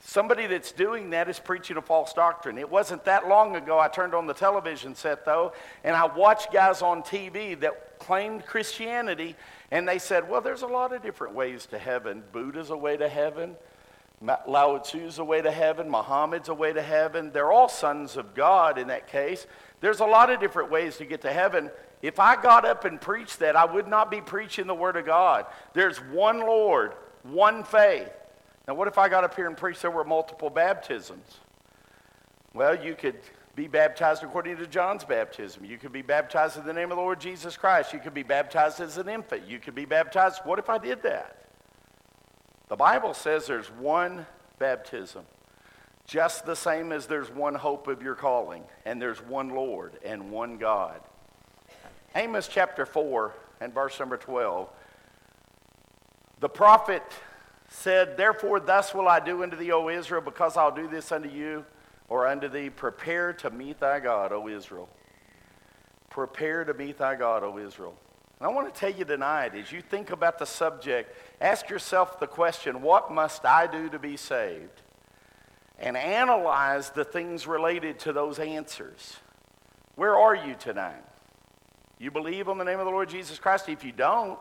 Somebody 0.00 0.46
that's 0.46 0.70
doing 0.70 1.10
that 1.10 1.28
is 1.28 1.40
preaching 1.40 1.76
a 1.76 1.82
false 1.82 2.12
doctrine. 2.12 2.56
It 2.56 2.70
wasn't 2.70 3.04
that 3.06 3.26
long 3.26 3.56
ago 3.56 3.80
I 3.80 3.88
turned 3.88 4.14
on 4.14 4.28
the 4.28 4.34
television 4.34 4.94
set, 4.94 5.24
though, 5.24 5.52
and 5.82 5.96
I 5.96 6.06
watched 6.06 6.52
guys 6.52 6.82
on 6.82 7.02
TV 7.02 7.58
that 7.60 7.98
claimed 7.98 8.46
Christianity, 8.46 9.34
and 9.72 9.88
they 9.88 9.98
said, 9.98 10.28
Well, 10.28 10.40
there's 10.40 10.62
a 10.62 10.68
lot 10.68 10.92
of 10.92 11.02
different 11.02 11.34
ways 11.34 11.66
to 11.66 11.78
heaven. 11.78 12.22
Buddha's 12.32 12.70
a 12.70 12.76
way 12.76 12.96
to 12.96 13.08
heaven. 13.08 13.56
Lao 14.20 14.78
Tzu's 14.78 15.18
a 15.18 15.24
way 15.24 15.40
to 15.40 15.50
heaven, 15.50 15.88
Muhammad's 15.88 16.48
a 16.48 16.54
way 16.54 16.72
to 16.72 16.82
heaven. 16.82 17.30
They're 17.32 17.52
all 17.52 17.68
sons 17.68 18.16
of 18.16 18.34
God 18.34 18.76
in 18.78 18.88
that 18.88 19.06
case. 19.06 19.46
There's 19.80 20.00
a 20.00 20.06
lot 20.06 20.30
of 20.30 20.40
different 20.40 20.70
ways 20.70 20.96
to 20.96 21.04
get 21.04 21.20
to 21.22 21.32
heaven. 21.32 21.70
If 22.02 22.18
I 22.18 22.40
got 22.40 22.64
up 22.64 22.84
and 22.84 23.00
preached 23.00 23.38
that, 23.40 23.54
I 23.56 23.64
would 23.64 23.86
not 23.86 24.10
be 24.10 24.20
preaching 24.20 24.66
the 24.66 24.74
Word 24.74 24.96
of 24.96 25.06
God. 25.06 25.46
There's 25.72 25.98
one 25.98 26.40
Lord, 26.40 26.94
one 27.22 27.62
faith. 27.62 28.10
Now, 28.66 28.74
what 28.74 28.88
if 28.88 28.98
I 28.98 29.08
got 29.08 29.24
up 29.24 29.34
here 29.34 29.46
and 29.46 29.56
preached 29.56 29.82
there 29.82 29.90
were 29.90 30.04
multiple 30.04 30.50
baptisms? 30.50 31.38
Well, 32.54 32.74
you 32.74 32.94
could 32.94 33.18
be 33.54 33.66
baptized 33.66 34.22
according 34.22 34.56
to 34.58 34.66
John's 34.66 35.04
baptism. 35.04 35.64
You 35.64 35.78
could 35.78 35.92
be 35.92 36.02
baptized 36.02 36.58
in 36.58 36.64
the 36.64 36.72
name 36.72 36.90
of 36.90 36.96
the 36.96 37.02
Lord 37.02 37.20
Jesus 37.20 37.56
Christ. 37.56 37.92
You 37.92 37.98
could 37.98 38.14
be 38.14 38.22
baptized 38.22 38.80
as 38.80 38.98
an 38.98 39.08
infant. 39.08 39.48
You 39.48 39.58
could 39.58 39.74
be 39.74 39.84
baptized. 39.84 40.40
What 40.44 40.58
if 40.58 40.68
I 40.68 40.78
did 40.78 41.02
that? 41.02 41.47
The 42.68 42.76
Bible 42.76 43.14
says 43.14 43.46
there's 43.46 43.70
one 43.70 44.26
baptism, 44.58 45.24
just 46.06 46.44
the 46.44 46.56
same 46.56 46.92
as 46.92 47.06
there's 47.06 47.30
one 47.30 47.54
hope 47.54 47.88
of 47.88 48.02
your 48.02 48.14
calling, 48.14 48.64
and 48.84 49.00
there's 49.00 49.22
one 49.22 49.50
Lord 49.50 49.98
and 50.04 50.30
one 50.30 50.58
God. 50.58 51.00
Amos 52.14 52.48
chapter 52.48 52.84
4 52.84 53.34
and 53.60 53.72
verse 53.72 53.98
number 53.98 54.16
12. 54.16 54.68
The 56.40 56.48
prophet 56.48 57.02
said, 57.68 58.16
Therefore, 58.16 58.60
thus 58.60 58.94
will 58.94 59.08
I 59.08 59.20
do 59.20 59.42
unto 59.42 59.56
thee, 59.56 59.72
O 59.72 59.88
Israel, 59.88 60.20
because 60.20 60.56
I'll 60.56 60.74
do 60.74 60.88
this 60.88 61.10
unto 61.10 61.28
you 61.28 61.64
or 62.08 62.26
unto 62.26 62.48
thee, 62.48 62.70
prepare 62.70 63.32
to 63.34 63.50
meet 63.50 63.80
thy 63.80 64.00
God, 64.00 64.32
O 64.32 64.48
Israel. 64.48 64.88
Prepare 66.10 66.64
to 66.64 66.74
meet 66.74 66.98
thy 66.98 67.14
God, 67.14 67.42
O 67.42 67.58
Israel. 67.58 67.94
And 68.38 68.46
I 68.46 68.52
want 68.52 68.72
to 68.72 68.80
tell 68.80 68.92
you 68.92 69.04
tonight, 69.04 69.54
as 69.54 69.72
you 69.72 69.80
think 69.80 70.10
about 70.10 70.38
the 70.38 70.46
subject, 70.46 71.14
ask 71.40 71.68
yourself 71.68 72.20
the 72.20 72.26
question 72.26 72.82
what 72.82 73.12
must 73.12 73.44
I 73.44 73.66
do 73.66 73.88
to 73.88 73.98
be 73.98 74.16
saved? 74.16 74.82
And 75.78 75.96
analyze 75.96 76.90
the 76.90 77.04
things 77.04 77.46
related 77.46 77.98
to 78.00 78.12
those 78.12 78.38
answers. 78.38 79.16
Where 79.96 80.16
are 80.16 80.34
you 80.34 80.54
tonight? 80.58 81.04
You 81.98 82.10
believe 82.12 82.48
on 82.48 82.58
the 82.58 82.64
name 82.64 82.78
of 82.78 82.84
the 82.84 82.92
Lord 82.92 83.08
Jesus 83.08 83.38
Christ? 83.38 83.68
If 83.68 83.84
you 83.84 83.92
don't, 83.92 84.40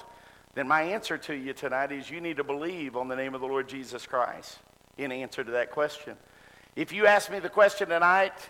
then 0.54 0.68
my 0.68 0.84
answer 0.84 1.18
to 1.18 1.34
you 1.34 1.54
tonight 1.54 1.92
is 1.92 2.10
you 2.10 2.22
need 2.22 2.38
to 2.38 2.44
believe 2.44 2.96
on 2.96 3.08
the 3.08 3.16
name 3.16 3.34
of 3.34 3.42
the 3.42 3.48
Lord 3.48 3.68
Jesus 3.68 4.06
Christ 4.06 4.60
in 4.98 5.12
answer 5.12 5.44
to 5.44 5.52
that 5.52 5.72
question. 5.72 6.16
If 6.76 6.92
you 6.92 7.08
ask 7.08 7.32
me 7.32 7.40
the 7.40 7.50
question 7.50 7.90
tonight, 7.90 8.50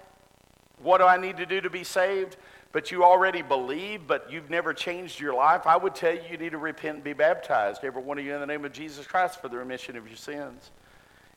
what 0.81 0.99
do 0.99 1.05
I 1.05 1.17
need 1.17 1.37
to 1.37 1.45
do 1.45 1.61
to 1.61 1.69
be 1.69 1.83
saved? 1.83 2.37
But 2.77 2.91
you 2.91 3.03
already 3.03 3.41
believe, 3.41 4.05
but 4.05 4.31
you've 4.31 4.51
never 4.51 4.71
changed 4.71 5.19
your 5.19 5.33
life, 5.33 5.65
I 5.65 5.75
would 5.75 5.95
tell 5.95 6.13
you 6.13 6.21
you 6.29 6.37
need 6.37 6.51
to 6.51 6.59
repent 6.59 6.97
and 6.97 7.03
be 7.03 7.13
baptized, 7.13 7.83
every 7.83 8.03
one 8.03 8.19
of 8.19 8.23
you 8.23 8.35
in 8.35 8.39
the 8.39 8.45
name 8.45 8.65
of 8.65 8.71
Jesus 8.71 9.07
Christ 9.07 9.41
for 9.41 9.49
the 9.49 9.57
remission 9.57 9.97
of 9.97 10.07
your 10.07 10.15
sins. 10.15 10.69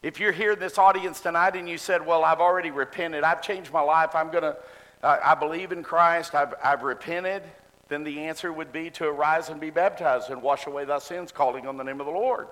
If 0.02 0.20
you're 0.20 0.32
here 0.32 0.52
in 0.52 0.58
this 0.58 0.76
audience 0.76 1.18
tonight 1.18 1.56
and 1.56 1.66
you 1.66 1.78
said, 1.78 2.04
Well, 2.04 2.24
I've 2.24 2.40
already 2.40 2.70
repented, 2.70 3.24
I've 3.24 3.40
changed 3.40 3.72
my 3.72 3.80
life, 3.80 4.14
I'm 4.14 4.30
going 4.30 4.42
to, 4.42 4.56
uh, 5.02 5.18
I 5.24 5.34
believe 5.34 5.72
in 5.72 5.82
Christ, 5.82 6.34
I've, 6.34 6.52
I've 6.62 6.82
repented, 6.82 7.42
then 7.88 8.04
the 8.04 8.18
answer 8.26 8.52
would 8.52 8.70
be 8.70 8.90
to 8.90 9.06
arise 9.06 9.48
and 9.48 9.58
be 9.58 9.70
baptized 9.70 10.28
and 10.28 10.42
wash 10.42 10.66
away 10.66 10.84
thy 10.84 10.98
sins, 10.98 11.32
calling 11.32 11.66
on 11.66 11.78
the 11.78 11.84
name 11.84 12.00
of 12.00 12.06
the 12.06 12.12
Lord. 12.12 12.48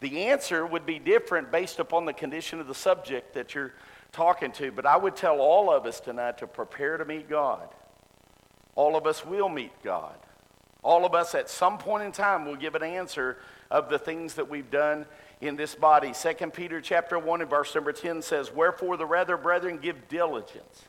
The 0.00 0.26
answer 0.26 0.66
would 0.66 0.84
be 0.84 0.98
different 0.98 1.50
based 1.50 1.78
upon 1.78 2.04
the 2.04 2.12
condition 2.12 2.60
of 2.60 2.66
the 2.66 2.74
subject 2.74 3.32
that 3.32 3.54
you're 3.54 3.72
talking 4.12 4.52
to, 4.52 4.70
but 4.72 4.84
I 4.84 4.98
would 4.98 5.16
tell 5.16 5.40
all 5.40 5.72
of 5.72 5.86
us 5.86 6.00
tonight 6.00 6.36
to 6.36 6.46
prepare 6.46 6.98
to 6.98 7.06
meet 7.06 7.26
God. 7.26 7.70
All 8.80 8.96
of 8.96 9.06
us 9.06 9.26
will 9.26 9.50
meet 9.50 9.82
God. 9.82 10.16
All 10.82 11.04
of 11.04 11.14
us 11.14 11.34
at 11.34 11.50
some 11.50 11.76
point 11.76 12.02
in 12.02 12.12
time 12.12 12.46
will 12.46 12.56
give 12.56 12.74
an 12.74 12.82
answer 12.82 13.36
of 13.70 13.90
the 13.90 13.98
things 13.98 14.36
that 14.36 14.48
we've 14.48 14.70
done 14.70 15.04
in 15.42 15.54
this 15.56 15.74
body. 15.74 16.14
2 16.14 16.46
Peter 16.46 16.80
chapter 16.80 17.18
1 17.18 17.42
and 17.42 17.50
verse 17.50 17.74
number 17.74 17.92
10 17.92 18.22
says, 18.22 18.50
Wherefore 18.50 18.96
the 18.96 19.04
rather, 19.04 19.36
brethren, 19.36 19.80
give 19.82 20.08
diligence 20.08 20.86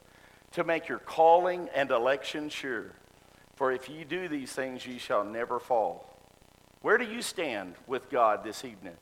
to 0.54 0.64
make 0.64 0.88
your 0.88 1.00
calling 1.00 1.68
and 1.76 1.92
election 1.92 2.48
sure. 2.48 2.94
For 3.58 3.74
if 3.74 3.90
ye 3.90 4.06
do 4.06 4.30
these 4.30 4.54
things, 4.54 4.88
ye 4.88 4.98
shall 4.98 5.26
never 5.26 5.60
fall. 5.60 6.18
Where 6.82 6.98
do 6.98 7.04
you 7.04 7.22
stand 7.22 7.76
with 7.88 8.10
God 8.10 8.42
this 8.42 8.64
evening? 8.64 8.96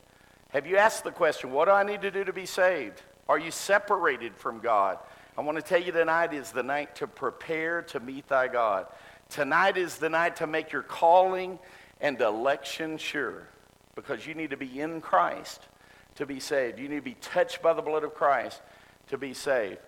Have 0.48 0.66
you 0.66 0.78
asked 0.78 1.04
the 1.04 1.12
question, 1.12 1.52
what 1.52 1.66
do 1.66 1.70
I 1.70 1.84
need 1.84 2.02
to 2.02 2.10
do 2.10 2.24
to 2.24 2.32
be 2.32 2.44
saved? 2.44 3.02
Are 3.28 3.38
you 3.38 3.52
separated 3.52 4.34
from 4.34 4.58
God? 4.58 4.98
I 5.36 5.42
want 5.42 5.56
to 5.56 5.62
tell 5.62 5.80
you 5.80 5.92
tonight 5.92 6.34
is 6.34 6.52
the 6.52 6.62
night 6.62 6.96
to 6.96 7.06
prepare 7.06 7.82
to 7.82 8.00
meet 8.00 8.28
thy 8.28 8.48
God. 8.48 8.86
Tonight 9.28 9.76
is 9.76 9.96
the 9.96 10.08
night 10.08 10.36
to 10.36 10.46
make 10.46 10.72
your 10.72 10.82
calling 10.82 11.58
and 12.00 12.20
election 12.20 12.98
sure 12.98 13.48
because 13.94 14.26
you 14.26 14.34
need 14.34 14.50
to 14.50 14.56
be 14.56 14.80
in 14.80 15.00
Christ 15.00 15.68
to 16.16 16.26
be 16.26 16.40
saved. 16.40 16.78
You 16.78 16.88
need 16.88 16.96
to 16.96 17.02
be 17.02 17.16
touched 17.20 17.62
by 17.62 17.72
the 17.72 17.82
blood 17.82 18.04
of 18.04 18.14
Christ 18.14 18.60
to 19.08 19.18
be 19.18 19.34
saved. 19.34 19.78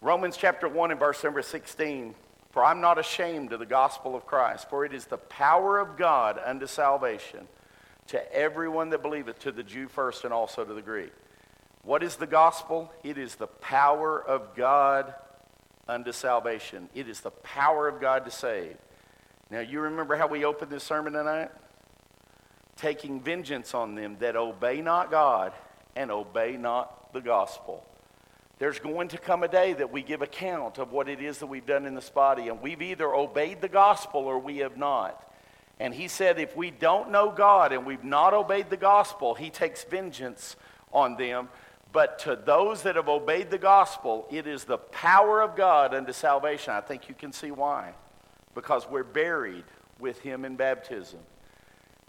Romans 0.00 0.36
chapter 0.36 0.68
1 0.68 0.90
and 0.92 1.00
verse 1.00 1.22
number 1.22 1.42
16 1.42 2.14
for 2.50 2.64
I'm 2.64 2.80
not 2.80 2.98
ashamed 2.98 3.52
of 3.52 3.60
the 3.60 3.66
gospel 3.66 4.16
of 4.16 4.26
Christ, 4.26 4.68
for 4.68 4.84
it 4.84 4.92
is 4.92 5.06
the 5.06 5.18
power 5.18 5.78
of 5.78 5.96
God 5.96 6.40
unto 6.44 6.66
salvation 6.66 7.46
to 8.08 8.34
everyone 8.34 8.90
that 8.90 9.02
believeth, 9.02 9.38
to 9.40 9.52
the 9.52 9.62
Jew 9.62 9.86
first 9.86 10.24
and 10.24 10.34
also 10.34 10.64
to 10.64 10.74
the 10.74 10.82
Greek. 10.82 11.12
What 11.82 12.02
is 12.02 12.16
the 12.16 12.26
gospel? 12.26 12.92
It 13.02 13.16
is 13.18 13.36
the 13.36 13.46
power 13.46 14.22
of 14.22 14.54
God 14.54 15.14
unto 15.88 16.12
salvation. 16.12 16.88
It 16.94 17.08
is 17.08 17.20
the 17.20 17.30
power 17.30 17.88
of 17.88 18.00
God 18.00 18.24
to 18.26 18.30
save. 18.30 18.76
Now, 19.50 19.60
you 19.60 19.80
remember 19.80 20.16
how 20.16 20.28
we 20.28 20.44
opened 20.44 20.70
this 20.70 20.84
sermon 20.84 21.14
tonight? 21.14 21.50
Taking 22.76 23.20
vengeance 23.20 23.74
on 23.74 23.94
them 23.94 24.16
that 24.20 24.36
obey 24.36 24.80
not 24.80 25.10
God 25.10 25.52
and 25.96 26.10
obey 26.10 26.56
not 26.56 27.12
the 27.12 27.20
gospel. 27.20 27.84
There's 28.58 28.78
going 28.78 29.08
to 29.08 29.18
come 29.18 29.42
a 29.42 29.48
day 29.48 29.72
that 29.72 29.90
we 29.90 30.02
give 30.02 30.20
account 30.20 30.78
of 30.78 30.92
what 30.92 31.08
it 31.08 31.20
is 31.20 31.38
that 31.38 31.46
we've 31.46 31.66
done 31.66 31.86
in 31.86 31.94
this 31.94 32.10
body, 32.10 32.48
and 32.48 32.60
we've 32.60 32.82
either 32.82 33.12
obeyed 33.14 33.62
the 33.62 33.68
gospel 33.68 34.20
or 34.20 34.38
we 34.38 34.58
have 34.58 34.76
not. 34.76 35.26
And 35.80 35.94
he 35.94 36.08
said, 36.08 36.38
if 36.38 36.54
we 36.54 36.70
don't 36.70 37.10
know 37.10 37.30
God 37.30 37.72
and 37.72 37.86
we've 37.86 38.04
not 38.04 38.34
obeyed 38.34 38.68
the 38.68 38.76
gospel, 38.76 39.34
he 39.34 39.48
takes 39.48 39.82
vengeance 39.84 40.56
on 40.92 41.16
them. 41.16 41.48
But 41.92 42.20
to 42.20 42.36
those 42.36 42.82
that 42.82 42.96
have 42.96 43.08
obeyed 43.08 43.50
the 43.50 43.58
gospel, 43.58 44.26
it 44.30 44.46
is 44.46 44.64
the 44.64 44.78
power 44.78 45.42
of 45.42 45.56
God 45.56 45.94
unto 45.94 46.12
salvation. 46.12 46.72
I 46.72 46.80
think 46.80 47.08
you 47.08 47.14
can 47.14 47.32
see 47.32 47.50
why. 47.50 47.94
Because 48.54 48.88
we're 48.88 49.04
buried 49.04 49.64
with 49.98 50.20
him 50.20 50.44
in 50.44 50.56
baptism. 50.56 51.20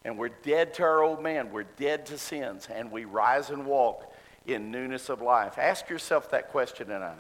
And 0.06 0.18
we're 0.18 0.30
dead 0.30 0.74
to 0.76 0.84
our 0.84 1.04
old 1.04 1.22
man. 1.22 1.52
We're 1.52 1.64
dead 1.64 2.06
to 2.08 2.18
sins. 2.18 2.68
And 2.72 2.92
we 2.92 3.06
rise 3.06 3.50
and 3.50 3.66
walk 3.66 4.12
in 4.46 4.72
newness 4.72 5.10
of 5.10 5.22
life? 5.22 5.58
Ask 5.58 5.90
yourself 5.90 6.32
that 6.32 6.50
question 6.50 6.88
tonight. 6.88 7.18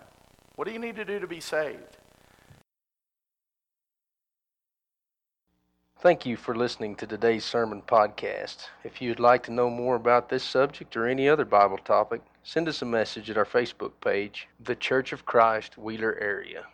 What 0.55 0.67
do 0.67 0.73
you 0.73 0.79
need 0.79 0.95
to 0.97 1.05
do 1.05 1.19
to 1.19 1.27
be 1.27 1.39
saved? 1.39 1.97
Thank 5.99 6.25
you 6.25 6.35
for 6.35 6.55
listening 6.55 6.95
to 6.95 7.07
today's 7.07 7.45
sermon 7.45 7.83
podcast. 7.83 8.67
If 8.83 9.01
you'd 9.01 9.19
like 9.19 9.43
to 9.43 9.51
know 9.51 9.69
more 9.69 9.95
about 9.95 10.29
this 10.29 10.43
subject 10.43 10.97
or 10.97 11.07
any 11.07 11.29
other 11.29 11.45
Bible 11.45 11.77
topic, 11.77 12.21
send 12.43 12.67
us 12.67 12.81
a 12.81 12.85
message 12.85 13.29
at 13.29 13.37
our 13.37 13.45
Facebook 13.45 13.91
page, 14.01 14.47
The 14.59 14.75
Church 14.75 15.13
of 15.13 15.25
Christ, 15.25 15.77
Wheeler 15.77 16.17
Area. 16.19 16.65